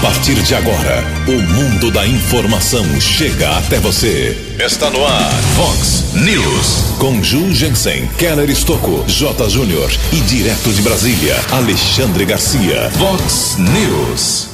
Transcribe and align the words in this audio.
A 0.00 0.02
partir 0.02 0.42
de 0.42 0.54
agora, 0.54 1.04
o 1.28 1.42
mundo 1.52 1.90
da 1.90 2.06
informação 2.06 2.82
chega 2.98 3.58
até 3.58 3.78
você. 3.78 4.34
Está 4.58 4.88
no 4.88 5.04
ar, 5.04 5.30
Fox 5.54 6.14
News. 6.14 6.96
Com 6.98 7.22
Ju 7.22 7.52
Jensen, 7.52 8.08
Keller 8.16 8.48
Estocco, 8.48 9.04
J. 9.06 9.50
Júnior 9.50 9.92
e 10.10 10.16
direto 10.20 10.72
de 10.72 10.80
Brasília, 10.80 11.36
Alexandre 11.52 12.24
Garcia. 12.24 12.90
Fox 12.92 13.58
News. 13.58 14.48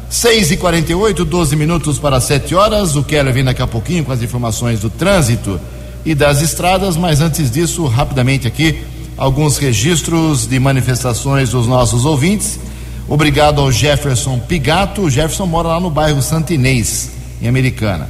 6 0.08 0.52
e 0.52 0.56
48 0.56 1.24
12 1.24 1.56
minutos 1.56 1.98
para 1.98 2.20
7 2.20 2.54
horas. 2.54 2.94
O 2.94 3.02
Keller 3.02 3.34
vem 3.34 3.42
daqui 3.42 3.60
a 3.60 3.66
pouquinho 3.66 4.04
com 4.04 4.12
as 4.12 4.22
informações 4.22 4.78
do 4.78 4.88
trânsito 4.88 5.60
e 6.04 6.14
das 6.14 6.42
estradas, 6.42 6.96
mas 6.96 7.20
antes 7.20 7.50
disso, 7.50 7.86
rapidamente 7.86 8.46
aqui, 8.46 8.78
alguns 9.16 9.58
registros 9.58 10.46
de 10.46 10.60
manifestações 10.60 11.50
dos 11.50 11.66
nossos 11.66 12.04
ouvintes. 12.04 12.60
Obrigado 13.08 13.60
ao 13.60 13.72
Jefferson 13.72 14.38
Pigato. 14.38 15.02
O 15.02 15.10
Jefferson 15.10 15.46
mora 15.46 15.68
lá 15.68 15.80
no 15.80 15.90
bairro 15.90 16.22
Santinês, 16.22 17.10
em 17.42 17.48
Americana. 17.48 18.08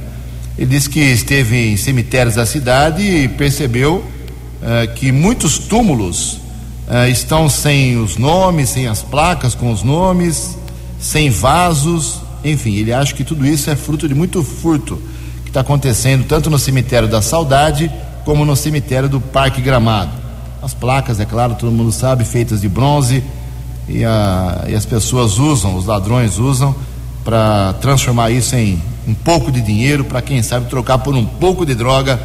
Ele 0.55 0.67
disse 0.67 0.87
que 0.87 0.99
esteve 0.99 1.71
em 1.71 1.77
cemitérios 1.77 2.35
da 2.35 2.45
cidade 2.45 3.01
e 3.01 3.27
percebeu 3.27 3.95
uh, 3.95 4.93
que 4.93 5.11
muitos 5.11 5.57
túmulos 5.57 6.44
uh, 6.87 7.09
estão 7.09 7.49
sem 7.49 7.97
os 7.97 8.17
nomes, 8.17 8.69
sem 8.69 8.87
as 8.87 9.01
placas 9.01 9.55
com 9.55 9.71
os 9.71 9.83
nomes, 9.83 10.57
sem 10.99 11.29
vasos, 11.29 12.21
enfim, 12.43 12.75
ele 12.75 12.93
acha 12.93 13.13
que 13.13 13.23
tudo 13.23 13.45
isso 13.45 13.69
é 13.69 13.75
fruto 13.75 14.07
de 14.07 14.13
muito 14.13 14.43
furto 14.43 15.01
que 15.43 15.49
está 15.49 15.61
acontecendo 15.61 16.25
tanto 16.25 16.49
no 16.49 16.59
cemitério 16.59 17.07
da 17.07 17.21
Saudade 17.21 17.91
como 18.23 18.45
no 18.45 18.55
cemitério 18.55 19.07
do 19.07 19.19
Parque 19.19 19.61
Gramado. 19.61 20.11
As 20.61 20.73
placas, 20.73 21.19
é 21.19 21.25
claro, 21.25 21.55
todo 21.55 21.71
mundo 21.71 21.91
sabe, 21.91 22.25
feitas 22.25 22.61
de 22.61 22.69
bronze 22.69 23.23
e, 23.87 24.03
a, 24.03 24.65
e 24.67 24.75
as 24.75 24.85
pessoas 24.85 25.37
usam, 25.37 25.75
os 25.75 25.85
ladrões 25.85 26.37
usam 26.37 26.75
para 27.23 27.73
transformar 27.73 28.31
isso 28.31 28.55
em 28.55 28.81
um 29.07 29.13
pouco 29.13 29.51
de 29.51 29.61
dinheiro, 29.61 30.03
para 30.03 30.21
quem 30.21 30.41
sabe 30.41 30.67
trocar 30.67 30.97
por 30.99 31.15
um 31.15 31.25
pouco 31.25 31.65
de 31.65 31.75
droga, 31.75 32.19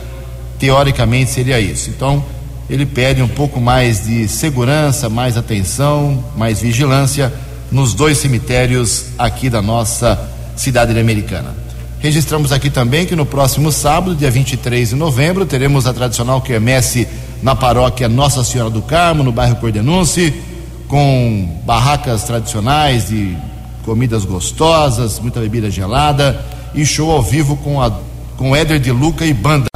teoricamente 0.59 1.31
seria 1.31 1.61
isso. 1.61 1.91
Então, 1.91 2.25
ele 2.71 2.87
pede 2.87 3.21
um 3.21 3.27
pouco 3.27 3.61
mais 3.61 4.07
de 4.07 4.29
segurança, 4.29 5.09
mais 5.09 5.37
atenção, 5.37 6.25
mais 6.37 6.61
vigilância 6.61 7.33
nos 7.71 7.95
dois 7.95 8.19
cemitérios 8.19 9.07
aqui 9.19 9.51
da 9.51 9.61
nossa 9.61 10.17
cidade 10.55 10.97
americana. 10.97 11.53
Registramos 11.99 12.53
aqui 12.53 12.71
também 12.71 13.05
que 13.07 13.17
no 13.17 13.27
próximo 13.27 13.73
sábado, 13.73 14.15
dia 14.15 14.31
23 14.31 14.91
de 14.91 14.95
novembro, 14.95 15.45
teremos 15.45 15.85
a 15.85 15.93
tradicional 15.93 16.41
quermesse 16.41 17.09
na 17.43 17.57
paróquia 17.57 18.09
Nossa 18.09 18.45
Senhora 18.45 18.71
do 18.71 18.83
Carmo, 18.83 19.25
no 19.25 19.33
bairro 19.33 19.57
Cordenunce, 19.57 20.33
com 20.87 21.61
barracas 21.67 22.23
tradicionais 22.23 23.09
de 23.09 23.37
comidas 23.85 24.25
gostosas, 24.25 25.19
muita 25.19 25.41
bebida 25.41 25.69
gelada 25.69 26.41
e 26.73 26.87
show 26.87 27.11
ao 27.11 27.21
vivo 27.21 27.57
com, 27.57 27.83
a, 27.83 27.91
com 28.37 28.55
Éder 28.55 28.79
de 28.79 28.93
Luca 28.93 29.27
e 29.27 29.35
banda. 29.35 29.69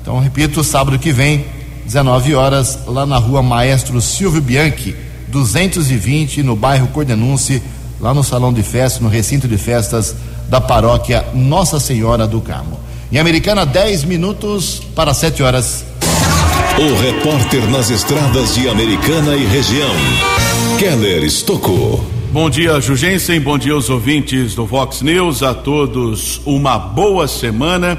Então, 0.00 0.18
repito, 0.20 0.64
sábado 0.64 0.98
que 0.98 1.12
vem, 1.12 1.44
19 1.84 2.34
horas, 2.34 2.78
lá 2.86 3.04
na 3.04 3.18
rua 3.18 3.42
Maestro 3.42 4.00
Silvio 4.00 4.40
Bianchi, 4.40 4.96
220, 5.28 6.42
no 6.42 6.56
bairro 6.56 6.88
Cordenunce, 6.88 7.62
lá 8.00 8.14
no 8.14 8.24
salão 8.24 8.52
de 8.52 8.62
festa, 8.62 9.02
no 9.02 9.08
recinto 9.08 9.46
de 9.46 9.56
festas 9.56 10.14
da 10.48 10.60
paróquia 10.60 11.24
Nossa 11.34 11.78
Senhora 11.78 12.26
do 12.26 12.40
Carmo. 12.40 12.80
Em 13.12 13.18
Americana, 13.18 13.66
10 13.66 14.04
minutos 14.04 14.82
para 14.94 15.12
7 15.12 15.42
horas. 15.42 15.84
O 16.78 17.00
repórter 17.00 17.68
nas 17.70 17.90
estradas 17.90 18.54
de 18.54 18.68
Americana 18.68 19.36
e 19.36 19.44
região, 19.46 19.94
Keller 20.78 21.22
Estocou. 21.22 22.04
Bom 22.32 22.50
dia, 22.50 22.80
Jugensen. 22.80 23.40
Bom 23.40 23.56
dia 23.56 23.74
aos 23.74 23.88
ouvintes 23.88 24.56
do 24.56 24.66
Vox 24.66 25.02
News. 25.02 25.42
A 25.44 25.54
todos 25.54 26.40
uma 26.44 26.76
boa 26.76 27.28
semana. 27.28 27.96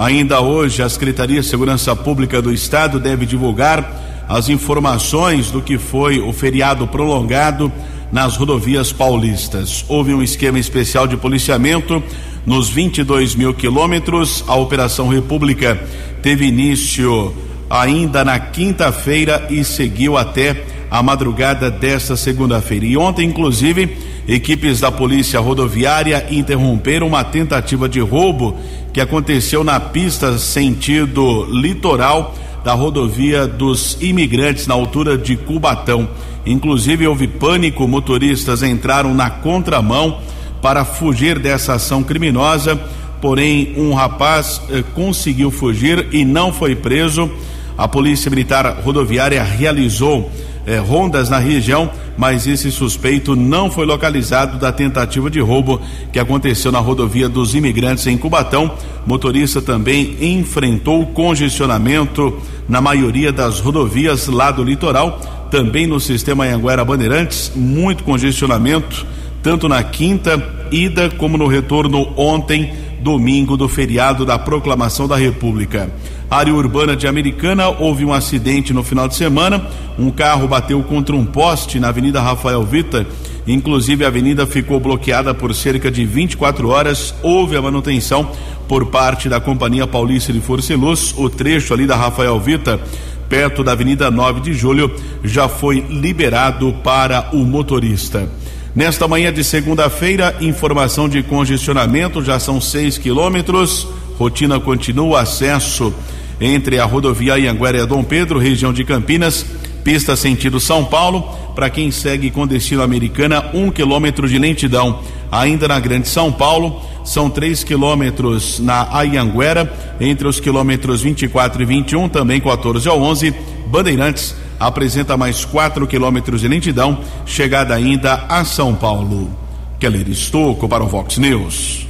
Ainda 0.00 0.40
hoje, 0.40 0.82
a 0.82 0.88
Secretaria 0.88 1.42
de 1.42 1.46
Segurança 1.46 1.94
Pública 1.94 2.40
do 2.40 2.50
Estado 2.50 2.98
deve 2.98 3.26
divulgar 3.26 4.24
as 4.26 4.48
informações 4.48 5.50
do 5.50 5.60
que 5.60 5.76
foi 5.76 6.18
o 6.18 6.32
feriado 6.32 6.86
prolongado 6.86 7.70
nas 8.10 8.34
rodovias 8.34 8.94
paulistas. 8.94 9.84
Houve 9.88 10.14
um 10.14 10.22
esquema 10.22 10.58
especial 10.58 11.06
de 11.06 11.18
policiamento 11.18 12.02
nos 12.46 12.70
22 12.70 13.34
mil 13.34 13.52
quilômetros. 13.52 14.42
A 14.46 14.54
Operação 14.54 15.06
República 15.06 15.78
teve 16.22 16.46
início 16.46 17.36
ainda 17.68 18.24
na 18.24 18.40
quinta-feira 18.40 19.48
e 19.50 19.62
seguiu 19.62 20.16
até 20.16 20.64
a 20.90 21.02
madrugada 21.02 21.70
desta 21.70 22.16
segunda-feira. 22.16 22.84
E 22.84 22.96
ontem, 22.96 23.28
inclusive, 23.28 23.96
equipes 24.26 24.80
da 24.80 24.90
Polícia 24.90 25.38
Rodoviária 25.38 26.26
interromperam 26.30 27.06
uma 27.06 27.22
tentativa 27.22 27.88
de 27.88 28.00
roubo 28.00 28.56
que 28.92 29.00
aconteceu 29.00 29.62
na 29.62 29.78
pista 29.78 30.36
sentido 30.36 31.46
litoral 31.50 32.34
da 32.64 32.74
rodovia 32.74 33.46
dos 33.46 33.96
imigrantes 34.00 34.66
na 34.66 34.74
altura 34.74 35.16
de 35.16 35.36
Cubatão. 35.36 36.08
Inclusive 36.44 37.06
houve 37.06 37.28
pânico, 37.28 37.86
motoristas 37.86 38.62
entraram 38.62 39.14
na 39.14 39.30
contramão 39.30 40.18
para 40.60 40.84
fugir 40.84 41.38
dessa 41.38 41.74
ação 41.74 42.02
criminosa, 42.02 42.78
porém 43.20 43.74
um 43.76 43.94
rapaz 43.94 44.60
eh, 44.70 44.82
conseguiu 44.94 45.50
fugir 45.50 46.08
e 46.12 46.24
não 46.24 46.52
foi 46.52 46.74
preso. 46.74 47.30
A 47.78 47.88
Polícia 47.88 48.28
Militar 48.28 48.80
Rodoviária 48.82 49.42
realizou 49.42 50.30
eh, 50.70 50.78
rondas 50.78 51.28
na 51.28 51.38
região, 51.38 51.90
mas 52.16 52.46
esse 52.46 52.70
suspeito 52.70 53.34
não 53.34 53.68
foi 53.68 53.84
localizado 53.84 54.56
da 54.56 54.70
tentativa 54.70 55.28
de 55.28 55.40
roubo 55.40 55.80
que 56.12 56.18
aconteceu 56.20 56.70
na 56.70 56.78
rodovia 56.78 57.28
dos 57.28 57.56
imigrantes 57.56 58.06
em 58.06 58.16
Cubatão. 58.16 58.70
Motorista 59.04 59.60
também 59.60 60.16
enfrentou 60.20 61.06
congestionamento 61.06 62.38
na 62.68 62.80
maioria 62.80 63.32
das 63.32 63.58
rodovias 63.58 64.28
lá 64.28 64.52
do 64.52 64.62
litoral, 64.62 65.18
também 65.50 65.88
no 65.88 65.98
sistema 65.98 66.44
Anhanguera 66.44 66.84
Bandeirantes, 66.84 67.50
muito 67.56 68.04
congestionamento, 68.04 69.04
tanto 69.42 69.68
na 69.68 69.82
quinta 69.82 70.40
ida 70.70 71.10
como 71.10 71.36
no 71.36 71.48
retorno 71.48 72.12
ontem, 72.16 72.72
domingo 73.00 73.56
do 73.56 73.68
feriado 73.68 74.24
da 74.24 74.38
proclamação 74.38 75.08
da 75.08 75.16
República. 75.16 75.90
Área 76.30 76.54
urbana 76.54 76.94
de 76.94 77.08
Americana, 77.08 77.68
houve 77.68 78.04
um 78.04 78.12
acidente 78.12 78.72
no 78.72 78.84
final 78.84 79.08
de 79.08 79.16
semana. 79.16 79.66
Um 79.98 80.12
carro 80.12 80.46
bateu 80.46 80.80
contra 80.84 81.16
um 81.16 81.26
poste 81.26 81.80
na 81.80 81.88
Avenida 81.88 82.20
Rafael 82.20 82.62
Vita. 82.62 83.04
Inclusive, 83.48 84.04
a 84.04 84.08
avenida 84.08 84.46
ficou 84.46 84.78
bloqueada 84.78 85.34
por 85.34 85.52
cerca 85.52 85.90
de 85.90 86.04
24 86.04 86.68
horas. 86.68 87.12
Houve 87.20 87.56
a 87.56 87.62
manutenção 87.62 88.30
por 88.68 88.86
parte 88.86 89.28
da 89.28 89.40
Companhia 89.40 89.88
Paulista 89.88 90.32
de 90.32 90.40
Força 90.40 90.72
e 90.72 90.76
Luz. 90.76 91.12
O 91.18 91.28
trecho 91.28 91.74
ali 91.74 91.84
da 91.84 91.96
Rafael 91.96 92.38
Vita, 92.38 92.80
perto 93.28 93.64
da 93.64 93.72
Avenida 93.72 94.08
9 94.08 94.40
de 94.40 94.54
Julho, 94.54 94.88
já 95.24 95.48
foi 95.48 95.80
liberado 95.80 96.72
para 96.84 97.30
o 97.32 97.38
motorista. 97.38 98.30
Nesta 98.72 99.08
manhã 99.08 99.32
de 99.32 99.42
segunda-feira, 99.42 100.36
informação 100.40 101.08
de 101.08 101.24
congestionamento, 101.24 102.22
já 102.22 102.38
são 102.38 102.60
6 102.60 102.98
quilômetros. 102.98 103.88
Rotina 104.16 104.60
continua, 104.60 105.22
acesso 105.22 105.92
entre 106.40 106.78
a 106.78 106.84
rodovia 106.84 107.38
Ianguera 107.38 107.78
e 107.78 107.86
Dom 107.86 108.02
Pedro, 108.02 108.38
região 108.38 108.72
de 108.72 108.84
Campinas, 108.84 109.44
pista 109.84 110.16
sentido 110.16 110.58
São 110.58 110.84
Paulo, 110.84 111.22
para 111.54 111.68
quem 111.68 111.90
segue 111.90 112.30
com 112.30 112.46
destino 112.46 112.82
americana, 112.82 113.50
um 113.52 113.70
quilômetro 113.70 114.28
de 114.28 114.38
lentidão. 114.38 115.00
Ainda 115.30 115.68
na 115.68 115.78
Grande 115.78 116.08
São 116.08 116.32
Paulo, 116.32 116.80
são 117.04 117.28
três 117.28 117.62
quilômetros 117.62 118.58
na 118.58 118.88
Ayanguera, 118.96 119.72
entre 120.00 120.26
os 120.26 120.40
quilômetros 120.40 121.02
24 121.02 121.62
e 121.62 121.66
21, 121.66 122.08
também 122.08 122.40
14 122.40 122.88
ao 122.88 123.00
11. 123.00 123.34
Bandeirantes 123.66 124.34
apresenta 124.58 125.16
mais 125.16 125.44
quatro 125.44 125.86
quilômetros 125.86 126.40
de 126.40 126.48
lentidão, 126.48 126.98
chegada 127.24 127.74
ainda 127.74 128.26
a 128.28 128.44
São 128.44 128.74
Paulo. 128.74 129.30
Keller 129.78 130.08
Estocco 130.08 130.68
para 130.68 130.84
o 130.84 130.88
Vox 130.88 131.16
News. 131.16 131.89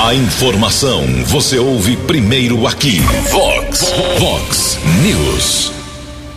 A 0.00 0.14
informação 0.14 1.04
você 1.26 1.58
ouve 1.58 1.96
primeiro 1.96 2.68
aqui. 2.68 3.00
Vox, 3.32 3.92
Vox 4.20 4.78
News. 5.02 5.72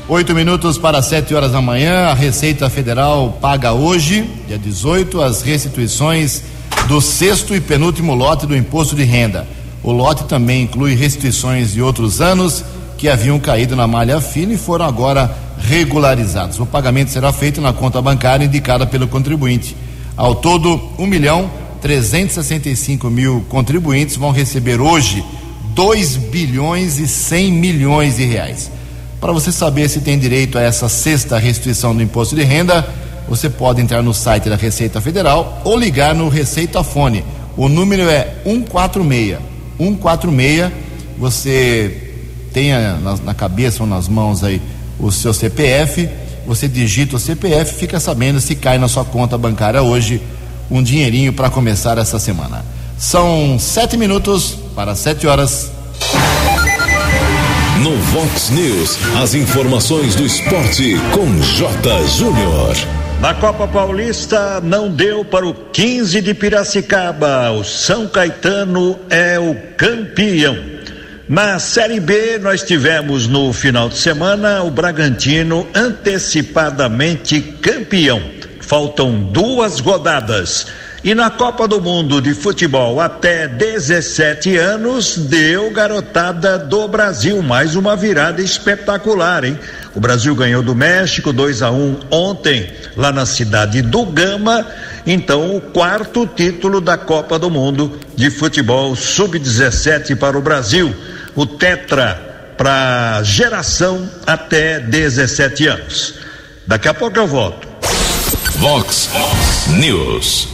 Oito 0.10 0.34
minutos 0.34 0.80
para 0.80 1.00
sete 1.04 1.36
horas 1.36 1.52
da 1.52 1.62
manhã. 1.62 2.08
A 2.08 2.16
Receita 2.16 2.68
Federal 2.72 3.38
paga 3.40 3.72
hoje, 3.72 4.28
dia 4.48 4.58
18, 4.58 5.22
as 5.22 5.44
restituições 5.44 6.42
do 6.88 7.00
sexto 7.00 7.54
e 7.54 7.62
penúltimo 7.62 8.16
lote 8.16 8.48
do 8.48 8.58
imposto 8.58 8.96
de 8.96 9.04
renda. 9.04 9.48
O 9.84 9.92
lote 9.92 10.24
também 10.24 10.64
inclui 10.64 10.96
restituições 10.96 11.72
de 11.72 11.84
outros 11.84 12.20
anos 12.20 12.66
que 12.98 13.08
haviam 13.08 13.40
caído 13.40 13.76
na 13.76 13.86
malha 13.86 14.20
fina 14.20 14.54
e 14.54 14.58
foram 14.58 14.86
agora 14.86 15.38
regularizados. 15.60 16.60
O 16.60 16.66
pagamento 16.66 17.12
será 17.12 17.32
feito 17.32 17.62
na 17.62 17.72
conta 17.72 18.02
bancária 18.02 18.44
indicada 18.44 18.88
pelo 18.88 19.08
contribuinte. 19.08 19.78
Ao 20.18 20.34
todo, 20.34 20.82
um 20.98 21.06
milhão 21.06 21.61
365 21.82 23.10
mil 23.10 23.46
contribuintes 23.50 24.16
vão 24.16 24.32
receber 24.32 24.80
hoje 24.80 25.24
2 25.74 26.18
bilhões 26.18 27.00
e 27.00 27.08
100 27.08 27.52
milhões 27.52 28.18
de 28.18 28.24
reais. 28.24 28.72
Para 29.20 29.32
você 29.32 29.52
saber 29.52 29.90
se 29.90 30.02
tem 30.02 30.18
direito 30.18 30.58
a 30.58 30.62
essa 30.62 30.88
sexta 30.88 31.38
restituição 31.38 31.96
do 31.96 32.02
imposto 32.02 32.36
de 32.36 32.44
renda, 32.44 32.88
você 33.28 33.50
pode 33.50 33.82
entrar 33.82 34.02
no 34.02 34.14
site 34.14 34.50
da 34.50 34.56
Receita 34.56 35.00
Federal 35.00 35.62
ou 35.64 35.78
ligar 35.78 36.14
no 36.14 36.28
Receita 36.28 36.84
Fone. 36.84 37.24
O 37.56 37.68
número 37.68 38.04
é 38.10 38.36
146. 38.44 39.40
146. 39.78 40.72
Você 41.18 42.12
tenha 42.54 42.98
na, 43.24 43.34
cabeça 43.34 43.84
ou 43.84 43.90
nas 43.90 44.08
mãos 44.08 44.44
aí 44.44 44.62
o 45.00 45.12
seu 45.12 45.34
CPF. 45.34 46.10
Você 46.46 46.68
digita 46.68 47.16
o 47.16 47.20
CPF, 47.20 47.76
fica 47.76 48.00
sabendo 48.00 48.42
se 48.42 48.56
cai 48.56 48.78
na 48.78 48.88
sua 48.88 49.06
conta 49.06 49.38
bancária 49.38 49.82
hoje 49.82 50.22
um 50.72 50.82
dinheirinho 50.82 51.34
para 51.34 51.50
começar 51.50 51.98
essa 51.98 52.18
semana. 52.18 52.64
São 52.98 53.60
sete 53.60 53.98
minutos 53.98 54.58
para 54.74 54.96
sete 54.96 55.28
horas. 55.28 55.70
No 57.84 57.98
Vox 57.98 58.50
News, 58.52 58.98
as 59.22 59.34
informações 59.34 60.16
do 60.16 60.24
esporte 60.24 60.96
com 61.12 61.40
J. 61.42 62.08
Júnior. 62.08 62.76
Na 63.20 63.34
Copa 63.34 63.68
Paulista 63.68 64.62
não 64.62 64.90
deu 64.90 65.26
para 65.26 65.46
o 65.46 65.54
15 65.54 66.22
de 66.22 66.34
Piracicaba. 66.34 67.52
O 67.52 67.64
São 67.64 68.08
Caetano 68.08 68.98
é 69.10 69.38
o 69.40 69.56
campeão. 69.76 70.58
Na 71.28 71.60
Série 71.60 72.00
B, 72.00 72.40
nós 72.40 72.64
tivemos 72.64 73.28
no 73.28 73.52
final 73.52 73.90
de 73.90 73.98
semana 73.98 74.64
o 74.64 74.72
Bragantino 74.72 75.68
antecipadamente 75.74 77.42
campeão 77.42 78.41
Faltam 78.72 79.22
duas 79.22 79.82
rodadas. 79.82 80.68
E 81.04 81.14
na 81.14 81.30
Copa 81.30 81.68
do 81.68 81.82
Mundo 81.82 82.22
de 82.22 82.34
Futebol 82.34 83.02
até 83.02 83.46
17 83.46 84.56
anos, 84.56 85.18
deu 85.18 85.70
garotada 85.72 86.58
do 86.58 86.88
Brasil. 86.88 87.42
Mais 87.42 87.76
uma 87.76 87.98
virada 87.98 88.42
espetacular, 88.42 89.44
hein? 89.44 89.60
O 89.94 90.00
Brasil 90.00 90.34
ganhou 90.34 90.64
do 90.64 90.74
México 90.74 91.34
2 91.34 91.62
a 91.62 91.70
1 91.70 91.76
um, 91.76 92.00
ontem, 92.10 92.72
lá 92.96 93.12
na 93.12 93.26
cidade 93.26 93.82
do 93.82 94.06
Gama. 94.06 94.66
Então, 95.06 95.54
o 95.54 95.60
quarto 95.60 96.26
título 96.26 96.80
da 96.80 96.98
Copa 96.98 97.38
do 97.38 97.50
Mundo 97.50 98.00
de 98.16 98.32
Futebol 98.32 98.96
Sub-17 98.96 100.16
para 100.16 100.38
o 100.38 100.42
Brasil. 100.42 100.96
O 101.36 101.46
Tetra 101.46 102.54
para 102.58 103.22
geração 103.24 104.10
até 104.26 104.80
17 104.80 105.68
anos. 105.68 106.14
Daqui 106.66 106.88
a 106.88 106.94
pouco 106.94 107.20
eu 107.20 107.28
volto. 107.28 107.71
Vox 108.62 109.10
News. 109.80 110.50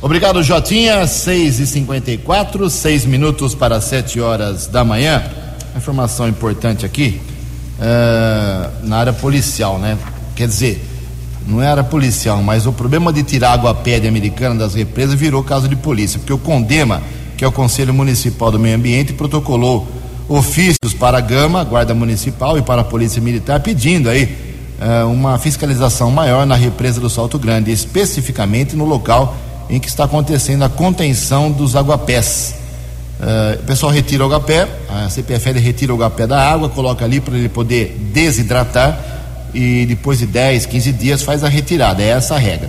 Obrigado, 0.00 0.42
Jotinha. 0.42 1.06
6 1.06 1.60
e 1.60 1.66
54 1.68 2.68
seis 2.68 3.04
minutos 3.04 3.54
para 3.54 3.80
7 3.80 4.20
horas 4.20 4.66
da 4.66 4.82
manhã. 4.82 5.22
Informação 5.76 6.26
importante 6.26 6.84
aqui 6.84 7.20
uh, 7.78 8.84
na 8.84 8.96
área 8.96 9.12
policial, 9.12 9.78
né? 9.78 9.96
Quer 10.34 10.48
dizer, 10.48 10.84
não 11.46 11.62
era 11.62 11.84
policial, 11.84 12.42
mas 12.42 12.66
o 12.66 12.72
problema 12.72 13.12
de 13.12 13.22
tirar 13.22 13.52
água 13.52 13.70
a 13.70 13.74
pé 13.74 14.00
de 14.00 14.08
americana 14.08 14.56
das 14.56 14.74
represas 14.74 15.14
virou 15.14 15.44
caso 15.44 15.68
de 15.68 15.76
polícia, 15.76 16.18
porque 16.18 16.32
o 16.32 16.38
Condema, 16.38 17.00
que 17.36 17.44
é 17.44 17.46
o 17.46 17.52
Conselho 17.52 17.94
Municipal 17.94 18.50
do 18.50 18.58
Meio 18.58 18.74
Ambiente, 18.74 19.12
protocolou 19.12 19.86
ofícios 20.28 20.92
para 20.98 21.18
a 21.18 21.20
Gama, 21.20 21.62
Guarda 21.62 21.94
Municipal 21.94 22.58
e 22.58 22.62
para 22.62 22.80
a 22.80 22.84
Polícia 22.84 23.22
Militar, 23.22 23.60
pedindo 23.60 24.10
aí 24.10 24.51
uh, 24.82 25.08
uma 25.08 25.38
fiscalização 25.38 26.10
maior 26.10 26.44
na 26.44 26.56
represa 26.56 27.00
do 27.00 27.08
Salto 27.08 27.38
Grande, 27.38 27.70
especificamente 27.70 28.74
no 28.74 28.84
local 28.84 29.36
em 29.70 29.78
que 29.78 29.88
está 29.88 30.04
acontecendo 30.04 30.64
a 30.64 30.68
contenção 30.68 31.50
dos 31.50 31.76
aguapés. 31.76 32.54
Uh, 33.20 33.60
o 33.60 33.64
pessoal 33.64 33.92
retira 33.92 34.24
o 34.24 34.26
agapé, 34.26 34.68
a 34.88 35.08
CPFL 35.08 35.58
retira 35.58 35.92
o 35.92 35.96
agapé 35.96 36.26
da 36.26 36.40
água, 36.40 36.68
coloca 36.68 37.04
ali 37.04 37.20
para 37.20 37.36
ele 37.36 37.48
poder 37.48 37.96
desidratar 38.12 38.98
e 39.54 39.86
depois 39.86 40.18
de 40.18 40.26
10, 40.26 40.66
15 40.66 40.92
dias 40.92 41.22
faz 41.22 41.44
a 41.44 41.48
retirada. 41.48 42.02
É 42.02 42.08
essa 42.08 42.34
a 42.34 42.38
regra. 42.38 42.68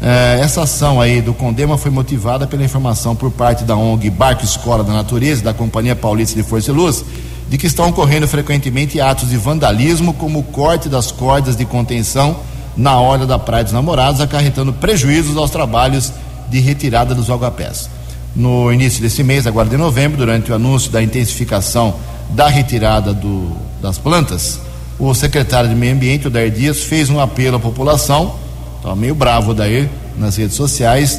Uh, 0.00 0.40
essa 0.40 0.62
ação 0.62 1.00
aí 1.00 1.20
do 1.20 1.32
Condema 1.32 1.76
foi 1.76 1.90
motivada 1.90 2.46
pela 2.46 2.62
informação 2.62 3.16
por 3.16 3.32
parte 3.32 3.64
da 3.64 3.74
ONG 3.74 4.10
Barco 4.10 4.44
Escola 4.44 4.84
da 4.84 4.92
Natureza, 4.92 5.42
da 5.42 5.54
Companhia 5.54 5.96
Paulista 5.96 6.36
de 6.40 6.46
Força 6.46 6.70
e 6.70 6.74
Luz, 6.74 7.04
de 7.48 7.56
que 7.56 7.66
estão 7.66 7.88
ocorrendo 7.88 8.28
frequentemente 8.28 9.00
atos 9.00 9.30
de 9.30 9.36
vandalismo, 9.36 10.12
como 10.12 10.40
o 10.40 10.42
corte 10.42 10.88
das 10.88 11.10
cordas 11.10 11.56
de 11.56 11.64
contenção 11.64 12.36
na 12.76 13.00
orla 13.00 13.26
da 13.26 13.38
Praia 13.38 13.64
dos 13.64 13.72
Namorados, 13.72 14.20
acarretando 14.20 14.72
prejuízos 14.72 15.36
aos 15.36 15.50
trabalhos 15.50 16.12
de 16.50 16.60
retirada 16.60 17.14
dos 17.14 17.30
algapés. 17.30 17.88
No 18.36 18.72
início 18.72 19.00
desse 19.02 19.22
mês, 19.22 19.46
agora 19.46 19.68
de 19.68 19.76
novembro, 19.76 20.18
durante 20.18 20.52
o 20.52 20.54
anúncio 20.54 20.90
da 20.90 21.02
intensificação 21.02 21.94
da 22.30 22.46
retirada 22.46 23.14
do, 23.14 23.56
das 23.80 23.96
plantas, 23.96 24.60
o 24.98 25.14
secretário 25.14 25.70
de 25.70 25.74
Meio 25.74 25.94
Ambiente, 25.94 26.28
o 26.28 26.30
Dair 26.30 26.50
Dias, 26.50 26.82
fez 26.82 27.08
um 27.08 27.18
apelo 27.18 27.56
à 27.56 27.60
população, 27.60 28.34
estava 28.76 28.94
meio 28.94 29.14
bravo 29.14 29.54
Dair 29.54 29.88
nas 30.18 30.36
redes 30.36 30.54
sociais, 30.54 31.18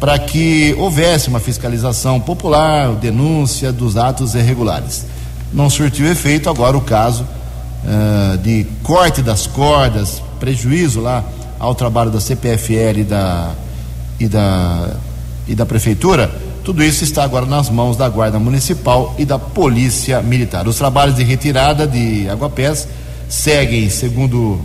para 0.00 0.18
que 0.18 0.74
houvesse 0.78 1.28
uma 1.28 1.38
fiscalização 1.38 2.18
popular, 2.18 2.88
denúncia 2.94 3.70
dos 3.70 3.96
atos 3.96 4.34
irregulares 4.34 5.04
não 5.52 5.68
surtiu 5.68 6.06
efeito. 6.06 6.48
Agora 6.48 6.76
o 6.76 6.80
caso 6.80 7.24
uh, 7.24 8.38
de 8.38 8.66
corte 8.82 9.22
das 9.22 9.46
cordas, 9.46 10.22
prejuízo 10.38 11.00
lá 11.00 11.24
ao 11.58 11.74
trabalho 11.74 12.10
da 12.10 12.20
CPFL 12.20 13.00
e 13.00 13.04
da, 13.04 13.54
e 14.18 14.28
da, 14.28 14.96
e 15.46 15.54
da 15.54 15.66
Prefeitura, 15.66 16.30
tudo 16.64 16.82
isso 16.82 17.04
está 17.04 17.24
agora 17.24 17.46
nas 17.46 17.70
mãos 17.70 17.96
da 17.96 18.08
Guarda 18.08 18.38
Municipal 18.38 19.14
e 19.18 19.24
da 19.24 19.38
Polícia 19.38 20.22
Militar. 20.22 20.68
Os 20.68 20.76
trabalhos 20.76 21.16
de 21.16 21.24
retirada 21.24 21.86
de 21.86 22.28
aguapés 22.28 22.86
seguem, 23.28 23.88
segundo 23.88 24.60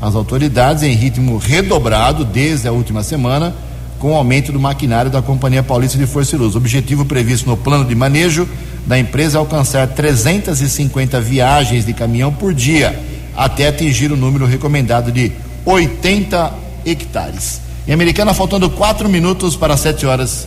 as 0.00 0.14
autoridades, 0.14 0.82
em 0.82 0.94
ritmo 0.94 1.38
redobrado 1.38 2.24
desde 2.24 2.68
a 2.68 2.72
última 2.72 3.02
semana, 3.02 3.54
com 3.98 4.12
o 4.12 4.14
aumento 4.14 4.50
do 4.50 4.58
maquinário 4.58 5.10
da 5.10 5.20
Companhia 5.20 5.62
Paulista 5.62 5.98
de 5.98 6.06
Força 6.06 6.34
e 6.34 6.38
Luz. 6.38 6.56
Objetivo 6.56 7.04
previsto 7.04 7.48
no 7.48 7.56
plano 7.56 7.84
de 7.84 7.94
manejo 7.94 8.48
da 8.86 8.98
empresa 8.98 9.38
alcançar 9.38 9.86
350 9.88 11.20
viagens 11.20 11.84
de 11.84 11.92
caminhão 11.92 12.32
por 12.32 12.52
dia, 12.52 12.98
até 13.36 13.68
atingir 13.68 14.10
o 14.12 14.16
número 14.16 14.46
recomendado 14.46 15.12
de 15.12 15.32
80 15.64 16.52
hectares. 16.84 17.60
Em 17.86 17.92
Americana, 17.92 18.34
faltando 18.34 18.68
quatro 18.70 19.08
minutos 19.08 19.56
para 19.56 19.76
sete 19.76 20.06
horas. 20.06 20.46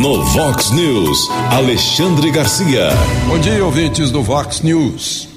No 0.00 0.24
Vox 0.24 0.70
News, 0.70 1.30
Alexandre 1.50 2.30
Garcia. 2.30 2.90
Bom 3.26 3.38
dia, 3.38 3.64
ouvintes 3.64 4.10
do 4.10 4.22
Vox 4.22 4.60
News. 4.60 5.28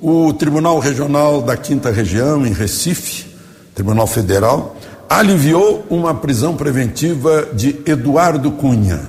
O 0.00 0.32
Tribunal 0.32 0.78
Regional 0.78 1.42
da 1.42 1.56
Quinta 1.56 1.90
Região, 1.90 2.46
em 2.46 2.52
Recife, 2.52 3.26
Tribunal 3.74 4.06
Federal, 4.06 4.76
aliviou 5.08 5.84
uma 5.90 6.14
prisão 6.14 6.54
preventiva 6.54 7.48
de 7.52 7.80
Eduardo 7.84 8.52
Cunha, 8.52 9.00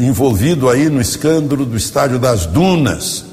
envolvido 0.00 0.68
aí 0.68 0.88
no 0.88 1.00
escândalo 1.00 1.64
do 1.64 1.76
Estádio 1.76 2.18
das 2.18 2.46
Dunas. 2.46 3.24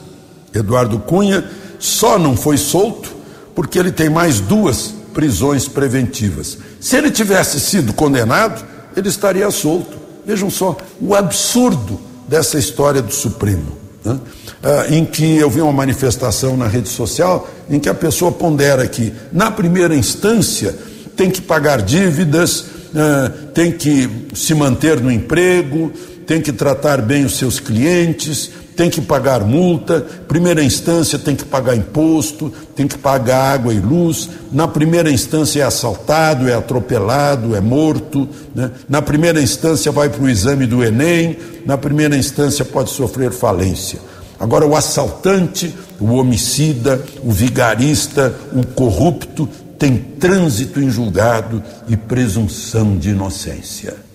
Eduardo 0.54 1.00
Cunha 1.00 1.44
só 1.80 2.18
não 2.18 2.36
foi 2.36 2.58
solto 2.58 3.16
porque 3.56 3.78
ele 3.78 3.92
tem 3.92 4.10
mais 4.10 4.40
duas 4.40 4.94
prisões 5.14 5.68
preventivas. 5.68 6.58
Se 6.80 6.96
ele 6.96 7.10
tivesse 7.10 7.60
sido 7.60 7.94
condenado, 7.94 8.64
ele 8.96 9.10
estaria 9.10 9.50
solto. 9.50 9.98
Vejam 10.26 10.50
só 10.50 10.78
o 11.02 11.16
absurdo 11.16 12.00
dessa 12.28 12.60
história 12.60 13.02
do 13.02 13.14
Supremo. 13.14 13.78
Né? 14.04 14.20
Ah, 14.64 14.86
em 14.90 15.06
que 15.06 15.38
eu 15.38 15.50
vi 15.50 15.62
uma 15.62 15.74
manifestação 15.74 16.56
na 16.58 16.68
rede 16.68 16.90
social 16.90 17.48
em 17.70 17.80
que 17.80 17.90
a 17.90 17.94
pessoa 17.94 18.32
pondera 18.32 18.88
que, 18.88 19.14
na 19.32 19.52
primeira 19.52 19.96
instância, 19.96 20.76
tem 21.16 21.30
que 21.30 21.42
pagar 21.42 21.82
dívidas, 21.82 22.66
ah, 22.96 23.32
tem 23.54 23.72
que 23.72 24.10
se 24.34 24.54
manter 24.54 25.00
no 25.02 25.12
emprego, 25.12 25.92
tem 26.28 26.42
que 26.42 26.52
tratar 26.52 27.02
bem 27.02 27.24
os 27.24 27.38
seus 27.38 27.58
clientes, 27.58 28.52
tem 28.76 28.90
que 28.90 29.00
pagar 29.00 29.46
multa, 29.46 30.06
primeira 30.28 30.62
instância 30.62 31.18
tem 31.18 31.36
que 31.36 31.46
pagar 31.46 31.76
imposto, 31.76 32.54
tem 32.76 32.86
que 32.86 32.98
pagar 32.98 33.54
água 33.54 33.74
e 33.74 33.80
luz, 33.80 34.30
na 34.52 34.68
primeira 34.68 35.10
instância 35.10 35.62
é 35.62 35.64
assaltado, 35.64 36.50
é 36.50 36.54
atropelado, 36.54 37.56
é 37.56 37.62
morto, 37.62 38.28
né? 38.54 38.70
na 38.90 39.02
primeira 39.02 39.42
instância 39.42 39.90
vai 39.90 40.10
para 40.10 40.22
o 40.22 40.30
exame 40.30 40.68
do 40.68 40.84
Enem, 40.84 41.38
na 41.66 41.78
primeira 41.78 42.18
instância 42.18 42.66
pode 42.66 42.90
sofrer 42.90 43.32
falência. 43.32 44.00
Agora, 44.38 44.68
o 44.68 44.76
assaltante, 44.76 45.74
o 46.00 46.14
homicida, 46.14 47.02
o 47.24 47.32
vigarista, 47.32 48.36
o 48.54 48.66
corrupto 48.68 49.50
tem 49.80 49.98
trânsito 49.98 50.80
em 50.82 50.90
julgado 50.90 51.64
e 51.88 51.96
presunção 51.96 52.98
de 52.98 53.10
inocência. 53.12 54.07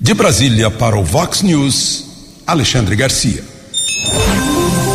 De 0.00 0.12
Brasília 0.12 0.70
para 0.70 0.98
o 0.98 1.04
Vox 1.04 1.42
News, 1.42 2.04
Alexandre 2.46 2.96
Garcia. 2.96 3.44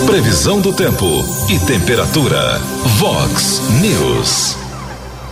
Previsão 0.06 0.60
do 0.60 0.74
tempo 0.74 1.06
e 1.50 1.58
temperatura. 1.60 2.60
Vox 2.98 3.62
News. 3.82 4.58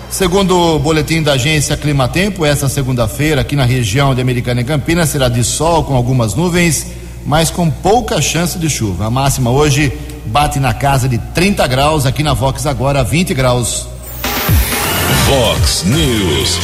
Segundo 0.10 0.58
o 0.58 0.80
boletim 0.80 1.22
da 1.22 1.34
agência 1.34 1.76
Climatempo, 1.76 2.46
esta 2.46 2.70
segunda-feira 2.70 3.42
aqui 3.42 3.56
na 3.58 3.66
região 3.66 4.16
de 4.16 4.22
Americana 4.22 4.62
e 4.62 4.64
Campinas 4.64 5.10
será 5.10 5.28
de 5.28 5.44
sol 5.44 5.84
com 5.84 5.96
algumas 5.96 6.34
nuvens, 6.34 6.88
mas 7.26 7.52
com 7.52 7.70
pouca 7.70 8.22
chance 8.22 8.58
de 8.58 8.70
chuva. 8.70 9.08
A 9.08 9.12
máxima 9.12 9.52
hoje 9.52 9.92
bate 10.28 10.60
na 10.60 10.74
casa 10.74 11.10
de 11.10 11.18
30 11.18 11.68
graus, 11.68 12.06
aqui 12.06 12.24
na 12.24 12.34
Vox 12.34 12.66
agora 12.66 13.04
20 13.04 13.34
graus. 13.34 13.86
Vox 15.26 15.84
News. 15.84 16.58